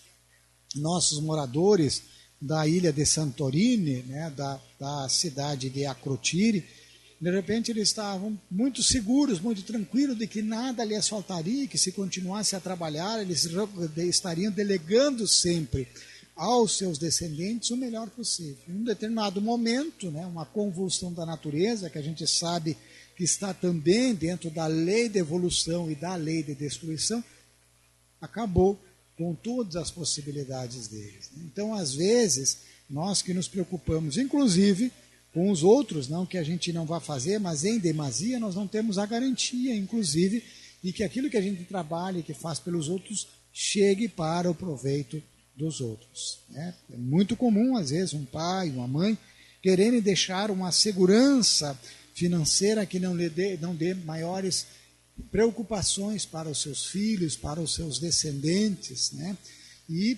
nossos 0.75 1.19
moradores 1.19 2.03
da 2.41 2.67
ilha 2.67 2.93
de 2.93 3.05
Santorini, 3.05 4.03
né, 4.03 4.31
da, 4.35 4.59
da 4.79 5.09
cidade 5.09 5.69
de 5.69 5.85
Acrotiri, 5.85 6.65
de 7.19 7.29
repente 7.31 7.71
eles 7.71 7.89
estavam 7.89 8.39
muito 8.49 8.81
seguros, 8.81 9.41
muito 9.41 9.61
tranquilos 9.63 10.17
de 10.17 10.25
que 10.25 10.41
nada 10.41 10.85
lhes 10.85 11.07
faltaria, 11.07 11.67
que 11.67 11.77
se 11.77 11.91
continuasse 11.91 12.55
a 12.55 12.59
trabalhar, 12.59 13.21
eles 13.21 13.47
estariam 13.97 14.51
delegando 14.51 15.27
sempre 15.27 15.87
aos 16.33 16.77
seus 16.77 16.97
descendentes 16.97 17.69
o 17.69 17.75
melhor 17.75 18.09
possível. 18.09 18.63
Em 18.69 18.73
um 18.73 18.83
determinado 18.85 19.41
momento, 19.41 20.09
né, 20.09 20.25
uma 20.25 20.45
convulsão 20.45 21.11
da 21.11 21.25
natureza, 21.25 21.89
que 21.89 21.97
a 21.97 22.01
gente 22.01 22.25
sabe 22.25 22.77
que 23.17 23.25
está 23.25 23.53
também 23.53 24.15
dentro 24.15 24.49
da 24.49 24.65
lei 24.65 25.09
de 25.09 25.19
evolução 25.19 25.91
e 25.91 25.95
da 25.95 26.15
lei 26.15 26.41
de 26.41 26.55
destruição, 26.55 27.21
acabou 28.21 28.79
com 29.17 29.35
todas 29.35 29.75
as 29.75 29.91
possibilidades 29.91 30.87
deles. 30.87 31.29
Então, 31.43 31.73
às 31.73 31.93
vezes, 31.93 32.59
nós 32.89 33.21
que 33.21 33.33
nos 33.33 33.49
preocupamos, 33.49 34.17
inclusive, 34.17 34.93
com 35.33 35.51
os 35.51 35.63
outros, 35.63 36.07
não 36.07 36.25
que 36.25 36.37
a 36.37 36.43
gente 36.43 36.73
não 36.73 36.85
vá 36.85 36.99
fazer, 36.99 37.39
mas 37.39 37.63
em 37.63 37.77
demasia 37.77 38.39
nós 38.39 38.55
não 38.55 38.67
temos 38.67 38.97
a 38.97 39.05
garantia, 39.05 39.75
inclusive, 39.75 40.43
de 40.83 40.91
que 40.91 41.03
aquilo 41.03 41.29
que 41.29 41.37
a 41.37 41.41
gente 41.41 41.63
trabalha 41.65 42.19
e 42.19 42.23
que 42.23 42.33
faz 42.33 42.59
pelos 42.59 42.89
outros 42.89 43.27
chegue 43.53 44.07
para 44.07 44.49
o 44.49 44.55
proveito 44.55 45.21
dos 45.55 45.81
outros. 45.81 46.39
Né? 46.49 46.73
É 46.91 46.97
muito 46.97 47.35
comum, 47.35 47.75
às 47.75 47.89
vezes, 47.89 48.13
um 48.13 48.25
pai, 48.25 48.69
uma 48.69 48.87
mãe 48.87 49.17
quererem 49.61 49.99
deixar 49.99 50.49
uma 50.49 50.71
segurança 50.71 51.77
financeira 52.15 52.85
que 52.85 52.99
não 52.99 53.15
lhe 53.15 53.29
dê, 53.29 53.57
não 53.57 53.75
dê 53.75 53.93
maiores 53.93 54.65
preocupações 55.31 56.25
para 56.25 56.49
os 56.49 56.61
seus 56.61 56.85
filhos, 56.85 57.35
para 57.35 57.59
os 57.61 57.75
seus 57.75 57.99
descendentes, 57.99 59.11
né? 59.11 59.37
E, 59.89 60.17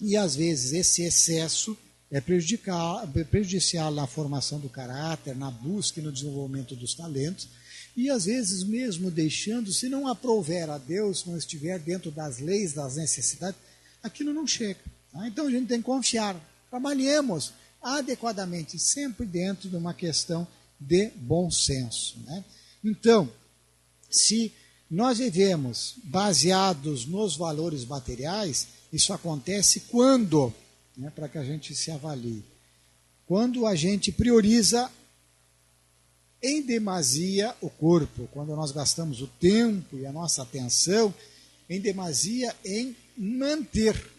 e 0.00 0.16
às 0.16 0.34
vezes 0.34 0.72
esse 0.72 1.02
excesso 1.02 1.78
é 2.10 2.20
prejudicial, 2.20 3.06
prejudicial 3.30 3.92
na 3.92 4.06
formação 4.06 4.60
do 4.60 4.68
caráter, 4.68 5.34
na 5.34 5.50
busca 5.50 6.00
e 6.00 6.02
no 6.02 6.12
desenvolvimento 6.12 6.76
dos 6.76 6.94
talentos, 6.94 7.48
e 7.96 8.10
às 8.10 8.26
vezes 8.26 8.62
mesmo 8.62 9.10
deixando, 9.10 9.72
se 9.72 9.88
não 9.88 10.06
aprouver 10.06 10.70
a 10.70 10.78
Deus, 10.78 11.24
não 11.24 11.36
estiver 11.36 11.78
dentro 11.78 12.10
das 12.10 12.38
leis, 12.38 12.72
das 12.72 12.96
necessidades, 12.96 13.58
aquilo 14.02 14.32
não 14.32 14.46
chega. 14.46 14.80
Tá? 15.12 15.26
Então 15.26 15.46
a 15.46 15.50
gente 15.50 15.66
tem 15.66 15.78
que 15.78 15.86
confiar, 15.86 16.36
trabalhemos 16.70 17.52
adequadamente, 17.82 18.78
sempre 18.78 19.24
dentro 19.26 19.68
de 19.68 19.76
uma 19.76 19.94
questão 19.94 20.46
de 20.78 21.10
bom 21.16 21.50
senso. 21.50 22.18
Né? 22.26 22.44
Então, 22.84 23.30
se 24.10 24.52
nós 24.90 25.18
vivemos 25.18 25.94
baseados 26.04 27.06
nos 27.06 27.36
valores 27.36 27.84
materiais, 27.84 28.68
isso 28.92 29.12
acontece 29.12 29.80
quando 29.80 30.52
né, 30.96 31.10
para 31.14 31.28
que 31.28 31.38
a 31.38 31.44
gente 31.44 31.74
se 31.74 31.90
avalie. 31.90 32.42
Quando 33.26 33.66
a 33.66 33.74
gente 33.74 34.10
prioriza 34.12 34.90
em 36.42 36.62
demasia 36.62 37.54
o 37.60 37.68
corpo, 37.68 38.28
quando 38.32 38.54
nós 38.54 38.70
gastamos 38.70 39.20
o 39.20 39.26
tempo 39.26 39.98
e 39.98 40.06
a 40.06 40.12
nossa 40.12 40.42
atenção 40.42 41.12
em 41.68 41.80
demasia 41.80 42.54
em 42.64 42.96
manter 43.16 44.10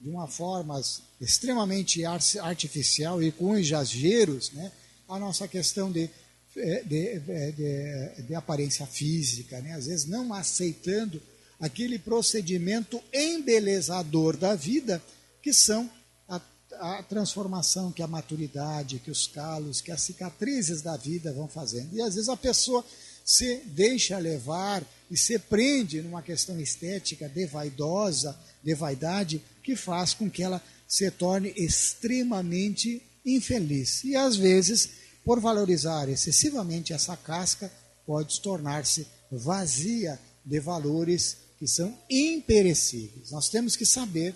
de 0.00 0.08
uma 0.08 0.26
forma 0.26 0.80
extremamente 1.20 2.04
artificial 2.04 3.22
e 3.22 3.30
com 3.30 3.56
exageros 3.56 4.52
né, 4.52 4.72
a 5.08 5.18
nossa 5.18 5.46
questão 5.46 5.90
de, 5.90 6.08
de, 6.54 7.20
de, 7.20 8.22
de 8.22 8.34
aparência 8.34 8.86
física, 8.86 9.60
né, 9.60 9.74
às 9.74 9.86
vezes 9.86 10.06
não 10.06 10.32
aceitando 10.32 11.20
aquele 11.58 11.98
procedimento 11.98 13.02
embelezador 13.12 14.36
da 14.36 14.54
vida, 14.54 15.02
que 15.42 15.52
são 15.52 15.90
a, 16.28 16.40
a, 16.72 17.02
transformação 17.02 17.92
que 17.92 18.02
a 18.02 18.06
maturidade, 18.06 18.98
que 18.98 19.10
os 19.10 19.26
calos, 19.26 19.80
que 19.80 19.90
as 19.90 20.02
cicatrizes 20.02 20.82
da 20.82 20.96
vida 20.96 21.32
vão 21.32 21.48
fazendo. 21.48 21.94
E 21.94 22.00
às 22.00 22.14
vezes 22.14 22.28
a 22.28 22.36
pessoa 22.36 22.84
se 23.24 23.56
deixa 23.66 24.18
levar 24.18 24.84
e 25.10 25.16
se 25.16 25.38
prende 25.38 26.02
numa 26.02 26.22
questão 26.22 26.58
estética 26.60 27.28
de 27.28 27.46
vaidosa, 27.46 28.38
de 28.62 28.74
vaidade, 28.74 29.42
que 29.62 29.76
faz 29.76 30.14
com 30.14 30.30
que 30.30 30.42
ela 30.42 30.62
se 30.86 31.10
torne 31.10 31.52
extremamente 31.56 33.02
infeliz. 33.24 34.02
E 34.04 34.16
às 34.16 34.36
vezes, 34.36 34.88
por 35.24 35.40
valorizar 35.40 36.08
excessivamente 36.08 36.92
essa 36.92 37.16
casca, 37.16 37.70
pode 38.06 38.40
tornar-se 38.40 39.06
vazia 39.30 40.18
de 40.44 40.58
valores 40.58 41.36
que 41.58 41.66
são 41.68 41.96
imperecíveis. 42.08 43.30
Nós 43.30 43.48
temos 43.48 43.76
que 43.76 43.86
saber 43.86 44.34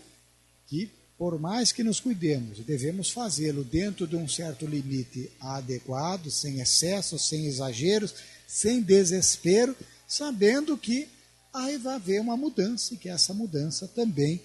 que, 0.66 0.90
por 1.16 1.38
mais 1.38 1.72
que 1.72 1.84
nos 1.84 2.00
cuidemos, 2.00 2.58
devemos 2.58 3.10
fazê-lo 3.10 3.64
dentro 3.64 4.06
de 4.06 4.16
um 4.16 4.28
certo 4.28 4.66
limite 4.66 5.30
adequado, 5.40 6.30
sem 6.30 6.60
excessos, 6.60 7.28
sem 7.28 7.46
exageros, 7.46 8.14
sem 8.46 8.82
desespero, 8.82 9.76
sabendo 10.08 10.76
que 10.76 11.08
aí 11.52 11.78
vai 11.78 11.94
haver 11.94 12.20
uma 12.20 12.36
mudança 12.36 12.94
e 12.94 12.96
que 12.96 13.08
essa 13.08 13.32
mudança 13.32 13.86
também 13.86 14.42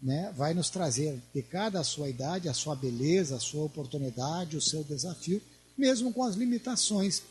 né, 0.00 0.32
vai 0.36 0.54
nos 0.54 0.70
trazer 0.70 1.20
de 1.34 1.42
cada 1.42 1.82
sua 1.84 2.08
idade, 2.08 2.48
a 2.48 2.54
sua 2.54 2.74
beleza, 2.74 3.36
a 3.36 3.40
sua 3.40 3.64
oportunidade, 3.64 4.56
o 4.56 4.60
seu 4.60 4.82
desafio, 4.84 5.42
mesmo 5.76 6.12
com 6.12 6.22
as 6.22 6.36
limitações 6.36 7.22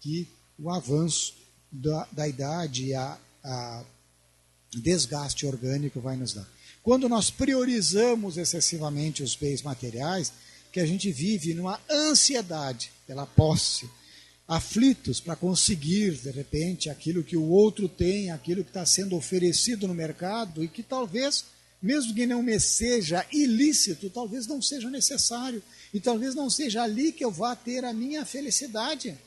que 0.00 0.28
o 0.58 0.70
avanço 0.70 1.34
da, 1.70 2.08
da 2.12 2.28
idade 2.28 2.86
e 2.86 2.94
a, 2.94 3.18
a 3.44 3.84
desgaste 4.72 5.46
orgânico 5.46 6.00
vai 6.00 6.16
nos 6.16 6.32
dar. 6.32 6.48
Quando 6.86 7.08
nós 7.08 7.32
priorizamos 7.32 8.38
excessivamente 8.38 9.20
os 9.20 9.34
bens 9.34 9.60
materiais, 9.60 10.32
que 10.70 10.78
a 10.78 10.86
gente 10.86 11.10
vive 11.10 11.52
numa 11.52 11.80
ansiedade 11.90 12.92
pela 13.04 13.26
posse, 13.26 13.90
aflitos 14.46 15.18
para 15.18 15.34
conseguir, 15.34 16.12
de 16.12 16.30
repente, 16.30 16.88
aquilo 16.88 17.24
que 17.24 17.36
o 17.36 17.42
outro 17.42 17.88
tem, 17.88 18.30
aquilo 18.30 18.62
que 18.62 18.70
está 18.70 18.86
sendo 18.86 19.16
oferecido 19.16 19.88
no 19.88 19.94
mercado 19.94 20.62
e 20.62 20.68
que 20.68 20.80
talvez, 20.80 21.46
mesmo 21.82 22.14
que 22.14 22.24
não 22.24 22.40
me 22.40 22.60
seja 22.60 23.26
ilícito, 23.32 24.08
talvez 24.08 24.46
não 24.46 24.62
seja 24.62 24.88
necessário 24.88 25.60
e 25.92 25.98
talvez 25.98 26.36
não 26.36 26.48
seja 26.48 26.84
ali 26.84 27.10
que 27.10 27.24
eu 27.24 27.32
vá 27.32 27.56
ter 27.56 27.84
a 27.84 27.92
minha 27.92 28.24
felicidade. 28.24 29.18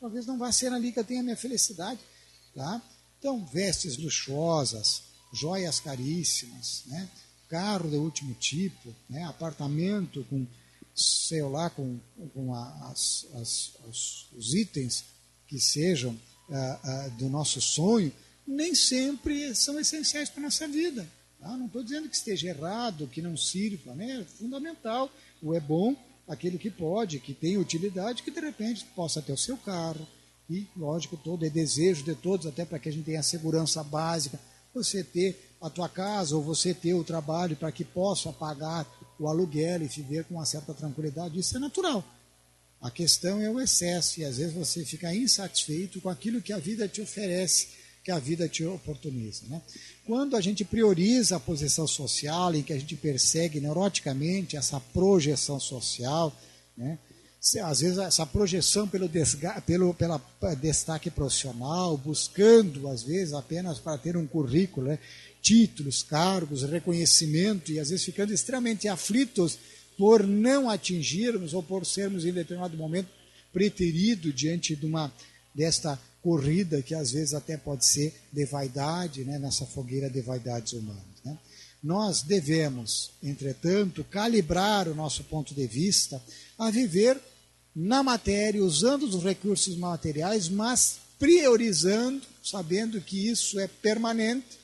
Talvez 0.00 0.24
não 0.24 0.38
vá 0.38 0.52
ser 0.52 0.72
ali 0.72 0.92
que 0.92 1.00
eu 1.00 1.04
tenha 1.04 1.18
a 1.18 1.24
minha 1.24 1.36
felicidade. 1.36 1.98
Tá? 2.54 2.80
Então, 3.18 3.44
vestes 3.44 3.96
luxuosas, 3.96 5.09
joias 5.32 5.80
caríssimas, 5.80 6.82
né? 6.86 7.08
carro 7.48 7.90
de 7.90 7.96
último 7.96 8.32
tipo, 8.34 8.94
né? 9.08 9.24
apartamento 9.24 10.24
com, 10.30 10.46
sei 10.94 11.42
lá, 11.42 11.68
com, 11.68 11.98
com 12.32 12.54
as, 12.54 13.26
as, 13.34 13.72
os, 13.88 14.28
os, 14.36 14.54
itens 14.54 15.04
que 15.48 15.58
sejam 15.58 16.16
ah, 16.50 16.80
ah, 16.82 17.08
do 17.18 17.28
nosso 17.28 17.60
sonho, 17.60 18.12
nem 18.46 18.74
sempre 18.74 19.54
são 19.54 19.78
essenciais 19.80 20.30
para 20.30 20.40
a 20.40 20.44
nossa 20.44 20.68
vida. 20.68 21.08
Tá? 21.40 21.56
Não 21.56 21.66
estou 21.66 21.82
dizendo 21.82 22.08
que 22.08 22.14
esteja 22.14 22.48
errado, 22.48 23.08
que 23.08 23.20
não 23.20 23.36
sirva, 23.36 23.94
né? 23.94 24.20
é 24.20 24.24
fundamental. 24.24 25.10
O 25.42 25.54
é 25.54 25.60
bom 25.60 25.96
aquele 26.28 26.58
que 26.58 26.70
pode, 26.70 27.18
que 27.18 27.34
tem 27.34 27.58
utilidade, 27.58 28.22
que 28.22 28.30
de 28.30 28.40
repente 28.40 28.84
possa 28.94 29.20
ter 29.20 29.32
o 29.32 29.38
seu 29.38 29.56
carro. 29.56 30.06
E, 30.48 30.66
lógico, 30.76 31.16
todo 31.16 31.44
é 31.44 31.50
desejo 31.50 32.04
de 32.04 32.14
todos, 32.14 32.46
até 32.46 32.64
para 32.64 32.78
que 32.78 32.88
a 32.88 32.92
gente 32.92 33.04
tenha 33.04 33.20
a 33.20 33.24
segurança 33.24 33.82
básica, 33.82 34.38
você 34.74 35.02
ter 35.02 35.54
a 35.60 35.68
tua 35.68 35.88
casa 35.88 36.36
ou 36.36 36.42
você 36.42 36.72
ter 36.72 36.94
o 36.94 37.04
trabalho 37.04 37.56
para 37.56 37.70
que 37.70 37.84
possa 37.84 38.32
pagar 38.32 38.86
o 39.18 39.28
aluguel 39.28 39.82
e 39.82 39.88
viver 39.88 40.24
com 40.24 40.34
uma 40.34 40.46
certa 40.46 40.72
tranquilidade, 40.72 41.38
isso 41.38 41.56
é 41.56 41.60
natural. 41.60 42.04
A 42.80 42.90
questão 42.90 43.40
é 43.40 43.50
o 43.50 43.60
excesso 43.60 44.20
e 44.20 44.24
às 44.24 44.38
vezes 44.38 44.54
você 44.54 44.84
fica 44.84 45.14
insatisfeito 45.14 46.00
com 46.00 46.08
aquilo 46.08 46.40
que 46.40 46.52
a 46.52 46.58
vida 46.58 46.88
te 46.88 47.02
oferece, 47.02 47.68
que 48.02 48.10
a 48.10 48.18
vida 48.18 48.48
te 48.48 48.64
oportuniza. 48.64 49.42
Né? 49.48 49.60
Quando 50.06 50.34
a 50.34 50.40
gente 50.40 50.64
prioriza 50.64 51.36
a 51.36 51.40
posição 51.40 51.86
social, 51.86 52.54
em 52.54 52.62
que 52.62 52.72
a 52.72 52.78
gente 52.78 52.96
persegue 52.96 53.60
neuroticamente 53.60 54.56
essa 54.56 54.80
projeção 54.80 55.60
social, 55.60 56.34
né? 56.74 56.98
Às 57.64 57.80
vezes 57.80 57.98
essa 57.98 58.26
projeção 58.26 58.86
pelo, 58.86 59.08
desga, 59.08 59.60
pelo 59.62 59.94
pela 59.94 60.20
destaque 60.60 61.10
profissional, 61.10 61.96
buscando 61.96 62.86
às 62.86 63.02
vezes 63.02 63.32
apenas 63.32 63.78
para 63.78 63.96
ter 63.96 64.16
um 64.16 64.26
currículo, 64.26 64.88
né? 64.88 64.98
títulos, 65.40 66.02
cargos, 66.02 66.62
reconhecimento 66.62 67.72
e 67.72 67.80
às 67.80 67.88
vezes 67.88 68.04
ficando 68.04 68.32
extremamente 68.32 68.88
aflitos 68.88 69.58
por 69.96 70.26
não 70.26 70.68
atingirmos 70.68 71.54
ou 71.54 71.62
por 71.62 71.86
sermos 71.86 72.26
em 72.26 72.32
determinado 72.32 72.76
momento 72.76 73.08
preterido 73.52 74.32
diante 74.32 74.76
de 74.76 74.86
uma 74.86 75.12
desta 75.54 75.98
corrida 76.22 76.82
que 76.82 76.94
às 76.94 77.12
vezes 77.12 77.32
até 77.32 77.56
pode 77.56 77.84
ser 77.86 78.14
de 78.30 78.44
vaidade, 78.44 79.24
né, 79.24 79.38
nessa 79.38 79.64
fogueira 79.64 80.10
de 80.10 80.20
vaidades 80.20 80.74
humanas. 80.74 81.02
Né? 81.24 81.36
Nós 81.82 82.22
devemos, 82.22 83.12
entretanto, 83.22 84.04
calibrar 84.04 84.86
o 84.86 84.94
nosso 84.94 85.24
ponto 85.24 85.54
de 85.54 85.66
vista 85.66 86.22
a 86.58 86.70
viver 86.70 87.18
na 87.74 88.02
matéria, 88.02 88.64
usando 88.64 89.04
os 89.04 89.22
recursos 89.22 89.76
materiais, 89.76 90.48
mas 90.48 90.98
priorizando, 91.18 92.22
sabendo 92.42 93.00
que 93.00 93.28
isso 93.28 93.60
é 93.60 93.68
permanente, 93.68 94.58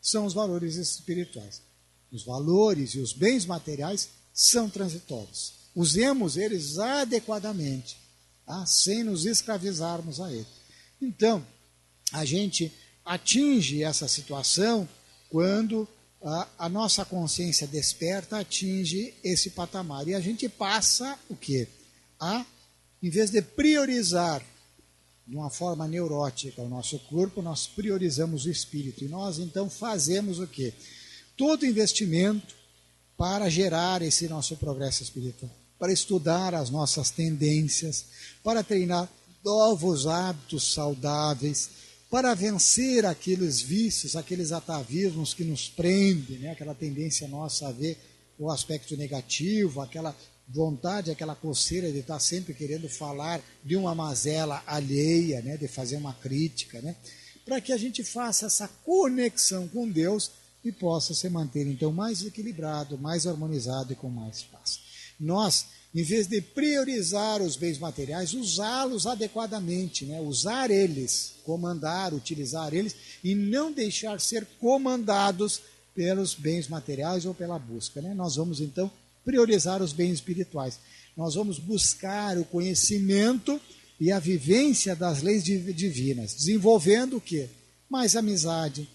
são 0.00 0.26
os 0.26 0.34
valores 0.34 0.76
espirituais. 0.76 1.62
Os 2.12 2.24
valores 2.24 2.94
e 2.94 3.00
os 3.00 3.12
bens 3.12 3.46
materiais 3.46 4.08
são 4.32 4.68
transitórios. 4.68 5.52
Usemos 5.74 6.36
eles 6.36 6.78
adequadamente, 6.78 7.96
tá? 8.46 8.64
sem 8.66 9.02
nos 9.02 9.24
escravizarmos 9.24 10.20
a 10.20 10.30
eles. 10.30 10.46
Então, 11.00 11.44
a 12.12 12.24
gente 12.24 12.70
atinge 13.04 13.82
essa 13.82 14.06
situação 14.06 14.88
quando 15.28 15.88
a, 16.22 16.48
a, 16.58 16.68
nossa 16.68 17.04
consciência 17.04 17.66
desperta 17.66 18.38
atinge 18.38 19.12
esse 19.22 19.50
patamar. 19.50 20.06
E 20.06 20.14
a 20.14 20.20
gente 20.20 20.48
passa 20.48 21.18
o 21.28 21.36
quê? 21.36 21.68
A, 22.20 22.44
em 23.02 23.10
vez 23.10 23.30
de 23.30 23.42
priorizar 23.42 24.44
de 25.26 25.36
uma 25.36 25.50
forma 25.50 25.88
neurótica 25.88 26.60
o 26.60 26.68
nosso 26.68 26.98
corpo, 27.00 27.40
nós 27.40 27.66
priorizamos 27.66 28.44
o 28.44 28.50
espírito. 28.50 29.04
E 29.04 29.08
nós 29.08 29.38
então 29.38 29.70
fazemos 29.70 30.38
o 30.38 30.46
quê? 30.46 30.72
Todo 31.36 31.66
investimento 31.66 32.54
para 33.16 33.48
gerar 33.48 34.02
esse 34.02 34.28
nosso 34.28 34.56
progresso 34.56 35.02
espiritual, 35.02 35.50
para 35.78 35.92
estudar 35.92 36.54
as 36.54 36.68
nossas 36.68 37.10
tendências, 37.10 38.06
para 38.42 38.62
treinar 38.62 39.08
novos 39.44 40.06
hábitos 40.06 40.72
saudáveis, 40.72 41.70
para 42.10 42.34
vencer 42.34 43.04
aqueles 43.04 43.60
vícios, 43.60 44.16
aqueles 44.16 44.52
atavismos 44.52 45.34
que 45.34 45.44
nos 45.44 45.68
prendem, 45.68 46.38
né? 46.38 46.50
aquela 46.50 46.74
tendência 46.74 47.26
nossa 47.28 47.68
a 47.68 47.72
ver 47.72 47.98
o 48.38 48.50
aspecto 48.50 48.96
negativo, 48.96 49.80
aquela 49.80 50.14
vontade, 50.48 51.10
aquela 51.10 51.34
coceira 51.34 51.90
de 51.90 51.98
estar 51.98 52.18
sempre 52.18 52.54
querendo 52.54 52.88
falar 52.88 53.40
de 53.64 53.76
uma 53.76 53.94
mazela 53.94 54.62
alheia, 54.66 55.40
né? 55.42 55.56
de 55.56 55.66
fazer 55.66 55.96
uma 55.96 56.12
crítica, 56.12 56.80
né? 56.80 56.96
para 57.44 57.60
que 57.60 57.72
a 57.72 57.76
gente 57.76 58.02
faça 58.04 58.46
essa 58.46 58.68
conexão 58.84 59.66
com 59.68 59.88
Deus 59.88 60.30
e 60.64 60.72
possa 60.72 61.14
se 61.14 61.28
manter 61.28 61.66
então 61.66 61.92
mais 61.92 62.24
equilibrado, 62.24 62.98
mais 62.98 63.26
harmonizado 63.26 63.92
e 63.92 63.96
com 63.96 64.08
mais 64.08 64.42
paz. 64.42 64.80
Nós 65.18 65.66
em 65.94 66.02
vez 66.02 66.26
de 66.26 66.40
priorizar 66.40 67.40
os 67.40 67.54
bens 67.54 67.78
materiais, 67.78 68.34
usá-los 68.34 69.06
adequadamente, 69.06 70.04
né? 70.04 70.20
usar 70.20 70.68
eles, 70.68 71.34
comandar, 71.44 72.12
utilizar 72.12 72.74
eles 72.74 72.96
e 73.22 73.32
não 73.32 73.70
deixar 73.70 74.20
ser 74.20 74.44
comandados 74.60 75.60
pelos 75.94 76.34
bens 76.34 76.66
materiais 76.66 77.24
ou 77.24 77.32
pela 77.32 77.60
busca. 77.60 78.02
Né? 78.02 78.12
Nós 78.12 78.34
vamos 78.34 78.60
então 78.60 78.90
priorizar 79.24 79.82
os 79.82 79.92
bens 79.92 80.14
espirituais. 80.14 80.78
Nós 81.16 81.34
vamos 81.34 81.58
buscar 81.58 82.36
o 82.38 82.44
conhecimento 82.44 83.60
e 84.00 84.10
a 84.10 84.18
vivência 84.18 84.94
das 84.94 85.22
leis 85.22 85.44
divinas, 85.44 86.34
desenvolvendo 86.34 87.16
o 87.16 87.20
quê? 87.20 87.48
Mais 87.88 88.16
amizade, 88.16 88.88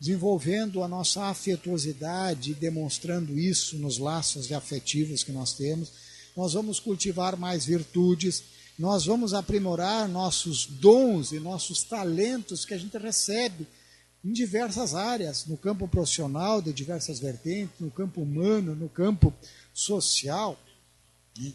desenvolvendo 0.00 0.82
a 0.82 0.88
nossa 0.88 1.24
afetuosidade, 1.24 2.54
demonstrando 2.54 3.38
isso 3.38 3.76
nos 3.76 3.98
laços 3.98 4.50
afetivos 4.50 5.22
que 5.22 5.32
nós 5.32 5.52
temos 5.52 5.92
nós 6.36 6.52
vamos 6.52 6.78
cultivar 6.78 7.36
mais 7.36 7.64
virtudes, 7.64 8.44
nós 8.78 9.06
vamos 9.06 9.32
aprimorar 9.32 10.06
nossos 10.06 10.66
dons 10.66 11.32
e 11.32 11.40
nossos 11.40 11.82
talentos 11.82 12.66
que 12.66 12.74
a 12.74 12.78
gente 12.78 12.98
recebe 12.98 13.66
em 14.22 14.32
diversas 14.32 14.94
áreas, 14.94 15.46
no 15.46 15.56
campo 15.56 15.88
profissional, 15.88 16.60
de 16.60 16.74
diversas 16.74 17.18
vertentes, 17.18 17.80
no 17.80 17.90
campo 17.90 18.20
humano, 18.20 18.74
no 18.74 18.88
campo 18.88 19.32
social. 19.76 20.58
Né? 21.38 21.52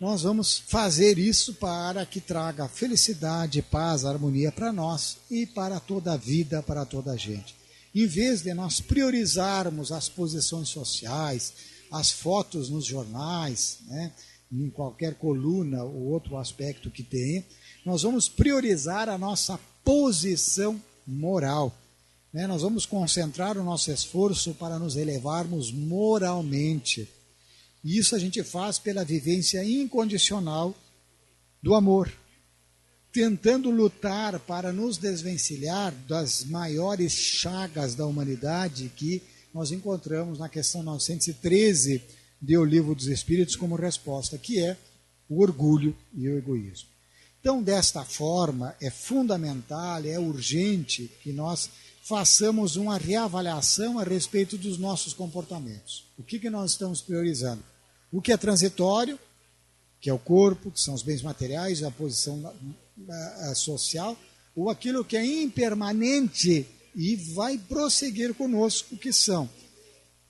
nós 0.00 0.22
vamos 0.22 0.58
fazer 0.58 1.18
isso 1.18 1.54
para 1.54 2.04
que 2.04 2.20
traga 2.20 2.68
felicidade, 2.68 3.62
paz, 3.62 4.04
harmonia 4.04 4.52
para 4.52 4.72
nós 4.72 5.16
e 5.30 5.46
para 5.46 5.80
toda 5.80 6.12
a 6.12 6.16
vida, 6.16 6.62
para 6.62 6.84
toda 6.84 7.12
a 7.12 7.16
gente. 7.16 7.54
Em 7.94 8.06
vez 8.06 8.42
de 8.42 8.52
nós 8.52 8.80
priorizarmos 8.80 9.92
as 9.92 10.08
posições 10.08 10.68
sociais, 10.68 11.54
as 11.90 12.10
fotos 12.10 12.68
nos 12.68 12.84
jornais, 12.84 13.78
né, 13.86 14.12
em 14.52 14.68
qualquer 14.68 15.14
coluna 15.14 15.84
ou 15.84 16.08
outro 16.08 16.36
aspecto 16.36 16.90
que 16.90 17.02
tenha, 17.02 17.44
nós 17.86 18.02
vamos 18.02 18.28
priorizar 18.28 19.08
a 19.08 19.16
nossa 19.16 19.58
posição 19.84 20.80
moral. 21.06 21.72
Né? 22.32 22.46
Nós 22.46 22.62
vamos 22.62 22.84
concentrar 22.84 23.56
o 23.56 23.64
nosso 23.64 23.92
esforço 23.92 24.54
para 24.54 24.78
nos 24.78 24.96
elevarmos 24.96 25.70
moralmente. 25.70 27.08
E 27.84 27.98
isso 27.98 28.16
a 28.16 28.18
gente 28.18 28.42
faz 28.42 28.78
pela 28.78 29.04
vivência 29.04 29.62
incondicional 29.62 30.74
do 31.62 31.74
amor, 31.74 32.10
tentando 33.12 33.70
lutar 33.70 34.40
para 34.40 34.72
nos 34.72 34.96
desvencilhar 34.96 35.94
das 36.08 36.44
maiores 36.44 37.12
chagas 37.12 37.94
da 37.94 38.06
humanidade 38.06 38.90
que 38.96 39.22
nós 39.52 39.70
encontramos 39.70 40.38
na 40.38 40.48
questão 40.48 40.82
913 40.82 42.02
de 42.40 42.56
O 42.56 42.64
Livro 42.64 42.94
dos 42.94 43.06
Espíritos 43.06 43.54
como 43.54 43.76
resposta, 43.76 44.38
que 44.38 44.58
é 44.58 44.76
o 45.28 45.42
orgulho 45.42 45.96
e 46.14 46.26
o 46.28 46.38
egoísmo. 46.38 46.88
Então, 47.40 47.62
desta 47.62 48.02
forma, 48.02 48.74
é 48.80 48.90
fundamental, 48.90 50.02
é 50.06 50.18
urgente 50.18 51.10
que 51.22 51.32
nós 51.32 51.68
façamos 52.02 52.76
uma 52.76 52.96
reavaliação 52.96 53.98
a 53.98 54.02
respeito 54.02 54.56
dos 54.56 54.78
nossos 54.78 55.12
comportamentos. 55.12 56.06
O 56.18 56.22
que, 56.22 56.38
que 56.38 56.50
nós 56.50 56.72
estamos 56.72 57.02
priorizando? 57.02 57.62
O 58.14 58.22
que 58.22 58.30
é 58.30 58.36
transitório, 58.36 59.18
que 60.00 60.08
é 60.08 60.12
o 60.12 60.18
corpo, 60.20 60.70
que 60.70 60.80
são 60.80 60.94
os 60.94 61.02
bens 61.02 61.20
materiais, 61.20 61.82
a 61.82 61.90
posição 61.90 62.54
social, 63.56 64.16
ou 64.54 64.70
aquilo 64.70 65.04
que 65.04 65.16
é 65.16 65.42
impermanente 65.42 66.64
e 66.94 67.16
vai 67.16 67.58
prosseguir 67.58 68.32
conosco, 68.32 68.96
que 68.96 69.12
são 69.12 69.50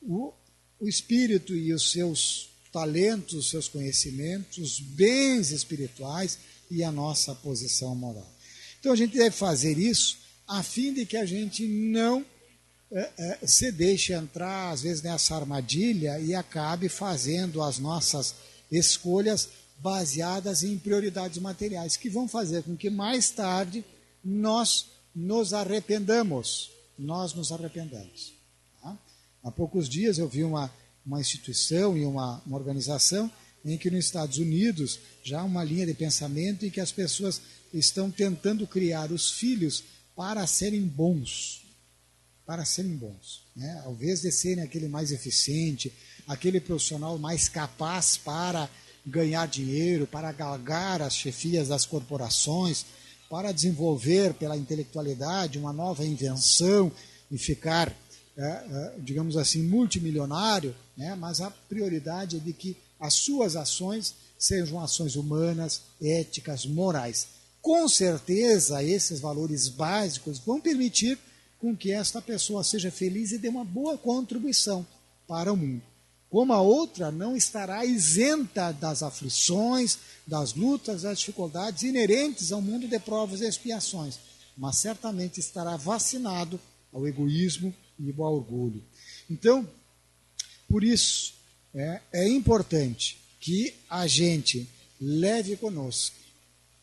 o, 0.00 0.32
o 0.80 0.88
espírito 0.88 1.54
e 1.54 1.74
os 1.74 1.92
seus 1.92 2.48
talentos, 2.72 3.34
os 3.34 3.50
seus 3.50 3.68
conhecimentos, 3.68 4.56
os 4.56 4.80
bens 4.80 5.50
espirituais 5.50 6.38
e 6.70 6.82
a 6.82 6.90
nossa 6.90 7.34
posição 7.34 7.94
moral. 7.94 8.32
Então 8.80 8.92
a 8.92 8.96
gente 8.96 9.14
deve 9.14 9.36
fazer 9.36 9.76
isso 9.76 10.16
a 10.48 10.62
fim 10.62 10.94
de 10.94 11.04
que 11.04 11.18
a 11.18 11.26
gente 11.26 11.68
não 11.68 12.24
é, 12.90 13.10
é, 13.18 13.46
se 13.46 13.72
deixe 13.72 14.12
entrar, 14.12 14.70
às 14.70 14.82
vezes, 14.82 15.02
nessa 15.02 15.34
armadilha 15.34 16.18
e 16.20 16.34
acabe 16.34 16.88
fazendo 16.88 17.62
as 17.62 17.78
nossas 17.78 18.34
escolhas 18.70 19.48
baseadas 19.78 20.62
em 20.62 20.78
prioridades 20.78 21.38
materiais, 21.38 21.96
que 21.96 22.08
vão 22.08 22.28
fazer 22.28 22.62
com 22.62 22.76
que 22.76 22.88
mais 22.88 23.30
tarde 23.30 23.84
nós 24.24 24.86
nos 25.14 25.52
arrependamos. 25.52 26.70
Nós 26.98 27.34
nos 27.34 27.50
arrependamos. 27.50 28.32
Tá? 28.80 28.96
Há 29.42 29.50
poucos 29.50 29.88
dias 29.88 30.18
eu 30.18 30.28
vi 30.28 30.44
uma, 30.44 30.72
uma 31.04 31.20
instituição 31.20 31.96
e 31.96 32.04
uma, 32.04 32.40
uma 32.46 32.56
organização 32.56 33.30
em 33.64 33.78
que 33.78 33.90
nos 33.90 34.04
Estados 34.04 34.38
Unidos 34.38 35.00
já 35.22 35.40
há 35.40 35.44
uma 35.44 35.64
linha 35.64 35.86
de 35.86 35.94
pensamento 35.94 36.64
em 36.64 36.70
que 36.70 36.80
as 36.80 36.92
pessoas 36.92 37.40
estão 37.72 38.10
tentando 38.10 38.66
criar 38.66 39.10
os 39.10 39.32
filhos 39.32 39.82
para 40.14 40.46
serem 40.46 40.82
bons, 40.82 41.63
para 42.46 42.64
serem 42.64 42.96
bons. 42.96 43.42
Né? 43.56 43.82
Ao 43.84 43.92
invés 43.92 44.20
de 44.20 44.30
serem 44.30 44.62
aquele 44.62 44.88
mais 44.88 45.12
eficiente, 45.12 45.92
aquele 46.26 46.60
profissional 46.60 47.18
mais 47.18 47.48
capaz 47.48 48.16
para 48.16 48.68
ganhar 49.06 49.46
dinheiro, 49.46 50.06
para 50.06 50.32
galgar 50.32 51.02
as 51.02 51.14
chefias 51.14 51.68
das 51.68 51.84
corporações, 51.84 52.86
para 53.28 53.52
desenvolver 53.52 54.34
pela 54.34 54.56
intelectualidade 54.56 55.58
uma 55.58 55.72
nova 55.72 56.04
invenção 56.04 56.90
e 57.30 57.38
ficar, 57.38 57.94
é, 58.36 58.42
é, 58.42 58.94
digamos 58.98 59.36
assim, 59.36 59.62
multimilionário, 59.62 60.74
né? 60.96 61.14
mas 61.14 61.40
a 61.40 61.50
prioridade 61.50 62.36
é 62.36 62.40
de 62.40 62.52
que 62.52 62.76
as 63.00 63.14
suas 63.14 63.56
ações 63.56 64.14
sejam 64.38 64.80
ações 64.80 65.16
humanas, 65.16 65.82
éticas, 66.00 66.66
morais. 66.66 67.26
Com 67.60 67.88
certeza, 67.88 68.82
esses 68.82 69.20
valores 69.20 69.68
básicos 69.68 70.38
vão 70.38 70.60
permitir 70.60 71.18
com 71.64 71.74
que 71.74 71.90
esta 71.90 72.20
pessoa 72.20 72.62
seja 72.62 72.90
feliz 72.90 73.32
e 73.32 73.38
dê 73.38 73.48
uma 73.48 73.64
boa 73.64 73.96
contribuição 73.96 74.86
para 75.26 75.50
o 75.50 75.56
mundo. 75.56 75.80
Como 76.28 76.52
a 76.52 76.60
outra 76.60 77.10
não 77.10 77.34
estará 77.34 77.86
isenta 77.86 78.70
das 78.70 79.02
aflições, 79.02 79.96
das 80.26 80.52
lutas, 80.52 81.00
das 81.00 81.20
dificuldades 81.20 81.82
inerentes 81.82 82.52
ao 82.52 82.60
mundo 82.60 82.86
de 82.86 82.98
provas 82.98 83.40
e 83.40 83.46
expiações, 83.46 84.18
mas 84.54 84.76
certamente 84.76 85.40
estará 85.40 85.74
vacinado 85.78 86.60
ao 86.92 87.08
egoísmo 87.08 87.74
e 87.98 88.12
ao 88.18 88.34
orgulho. 88.34 88.84
Então, 89.30 89.66
por 90.68 90.84
isso, 90.84 91.32
é, 91.74 92.02
é 92.12 92.28
importante 92.28 93.18
que 93.40 93.72
a 93.88 94.06
gente 94.06 94.68
leve 95.00 95.56
conosco 95.56 96.14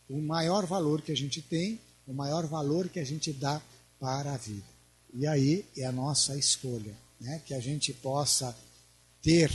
o 0.09 0.19
maior 0.19 0.65
valor 0.65 1.03
que 1.03 1.11
a 1.11 1.15
gente 1.15 1.39
tem, 1.39 1.79
o 2.07 2.13
maior 2.13 2.47
valor 2.47 2.89
que 2.89 2.99
a 2.99 3.05
gente 3.05 3.31
dá 3.31 3.61
para 4.01 4.33
a 4.33 4.37
vida. 4.37 4.65
E 5.13 5.27
aí 5.27 5.63
é 5.77 5.85
a 5.85 5.91
nossa 5.91 6.35
escolha, 6.35 6.95
né? 7.19 7.39
que 7.45 7.53
a 7.53 7.59
gente 7.59 7.93
possa 7.93 8.57
ter 9.21 9.51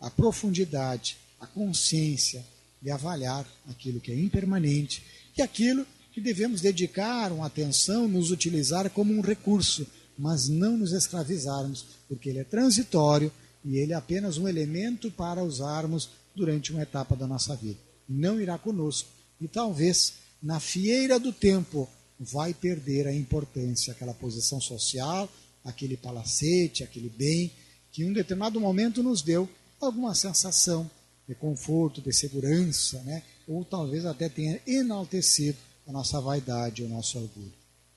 a 0.00 0.10
profundidade, 0.10 1.18
a 1.38 1.46
consciência 1.46 2.42
de 2.80 2.90
avaliar 2.90 3.46
aquilo 3.68 4.00
que 4.00 4.10
é 4.10 4.18
impermanente 4.18 5.04
e 5.36 5.42
aquilo 5.42 5.86
que 6.12 6.20
devemos 6.20 6.62
dedicar 6.62 7.30
uma 7.30 7.46
atenção, 7.46 8.08
nos 8.08 8.30
utilizar 8.30 8.88
como 8.88 9.12
um 9.12 9.20
recurso, 9.20 9.86
mas 10.16 10.48
não 10.48 10.78
nos 10.78 10.92
escravizarmos, 10.92 11.84
porque 12.08 12.30
ele 12.30 12.38
é 12.38 12.44
transitório 12.44 13.30
e 13.64 13.76
ele 13.76 13.92
é 13.92 13.96
apenas 13.96 14.38
um 14.38 14.48
elemento 14.48 15.10
para 15.10 15.42
usarmos 15.42 16.10
durante 16.34 16.72
uma 16.72 16.82
etapa 16.82 17.14
da 17.16 17.26
nossa 17.26 17.54
vida. 17.54 17.78
Não 18.08 18.40
irá 18.40 18.56
conosco 18.56 19.10
e 19.40 19.48
talvez 19.48 20.14
na 20.42 20.60
fieira 20.60 21.18
do 21.18 21.32
tempo 21.32 21.88
vai 22.18 22.54
perder 22.54 23.06
a 23.06 23.14
importância, 23.14 23.92
aquela 23.92 24.14
posição 24.14 24.60
social, 24.60 25.28
aquele 25.64 25.96
palacete, 25.96 26.84
aquele 26.84 27.08
bem 27.08 27.50
que 27.92 28.02
em 28.02 28.10
um 28.10 28.12
determinado 28.12 28.60
momento 28.60 29.02
nos 29.02 29.22
deu 29.22 29.48
alguma 29.80 30.14
sensação 30.14 30.90
de 31.28 31.34
conforto, 31.34 32.00
de 32.00 32.12
segurança, 32.12 33.00
né? 33.02 33.22
ou 33.46 33.64
talvez 33.64 34.04
até 34.04 34.28
tenha 34.28 34.60
enaltecido 34.66 35.56
a 35.86 35.92
nossa 35.92 36.20
vaidade, 36.20 36.82
o 36.82 36.88
nosso 36.88 37.18
orgulho. 37.18 37.52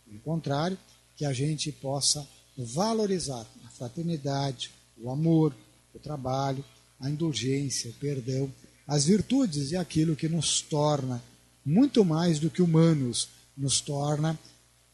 Pelo 0.06 0.20
contrário, 0.20 0.78
que 1.16 1.26
a 1.26 1.34
gente 1.34 1.72
possa 1.72 2.28
valorizar 2.58 3.46
a 3.66 3.70
fraternidade, 3.70 4.72
o 4.98 5.10
amor, 5.10 5.54
o 5.94 6.00
trabalho, 6.00 6.64
a 7.00 7.10
indulgência, 7.10 7.90
o 7.90 7.94
perdão, 7.94 8.52
as 8.88 9.06
virtudes 9.06 9.72
e 9.72 9.76
aquilo 9.76 10.16
que 10.16 10.30
nos 10.30 10.62
torna 10.62 11.22
muito 11.66 12.06
mais 12.06 12.40
do 12.40 12.50
que 12.50 12.62
humanos, 12.62 13.30
nos 13.58 13.82
torna 13.82 14.38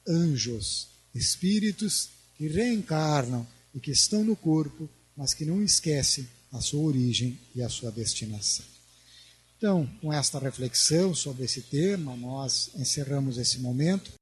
anjos, 0.08 0.88
espíritos 1.13 2.10
que 2.38 2.47
reencarnam 2.47 3.45
e 3.73 3.80
que 3.80 3.91
estão 3.91 4.23
no 4.23 4.36
corpo, 4.36 4.89
mas 5.15 5.34
que 5.34 5.45
não 5.45 5.62
esquecem 5.62 6.28
a 6.52 6.62
sua 6.62 6.82
origem 6.82 7.39
e 7.56 7.62
a 7.62 7.69
sua 7.69 7.91
destinação. 7.91 8.65
Então, 9.58 9.89
com 10.02 10.12
esta 10.12 10.39
reflexão 10.39 11.15
sobre 11.15 11.45
esse 11.45 11.62
tema, 11.62 12.15
nós 12.17 12.69
encerramos 12.76 13.38
esse 13.38 13.60
momento. 13.60 14.12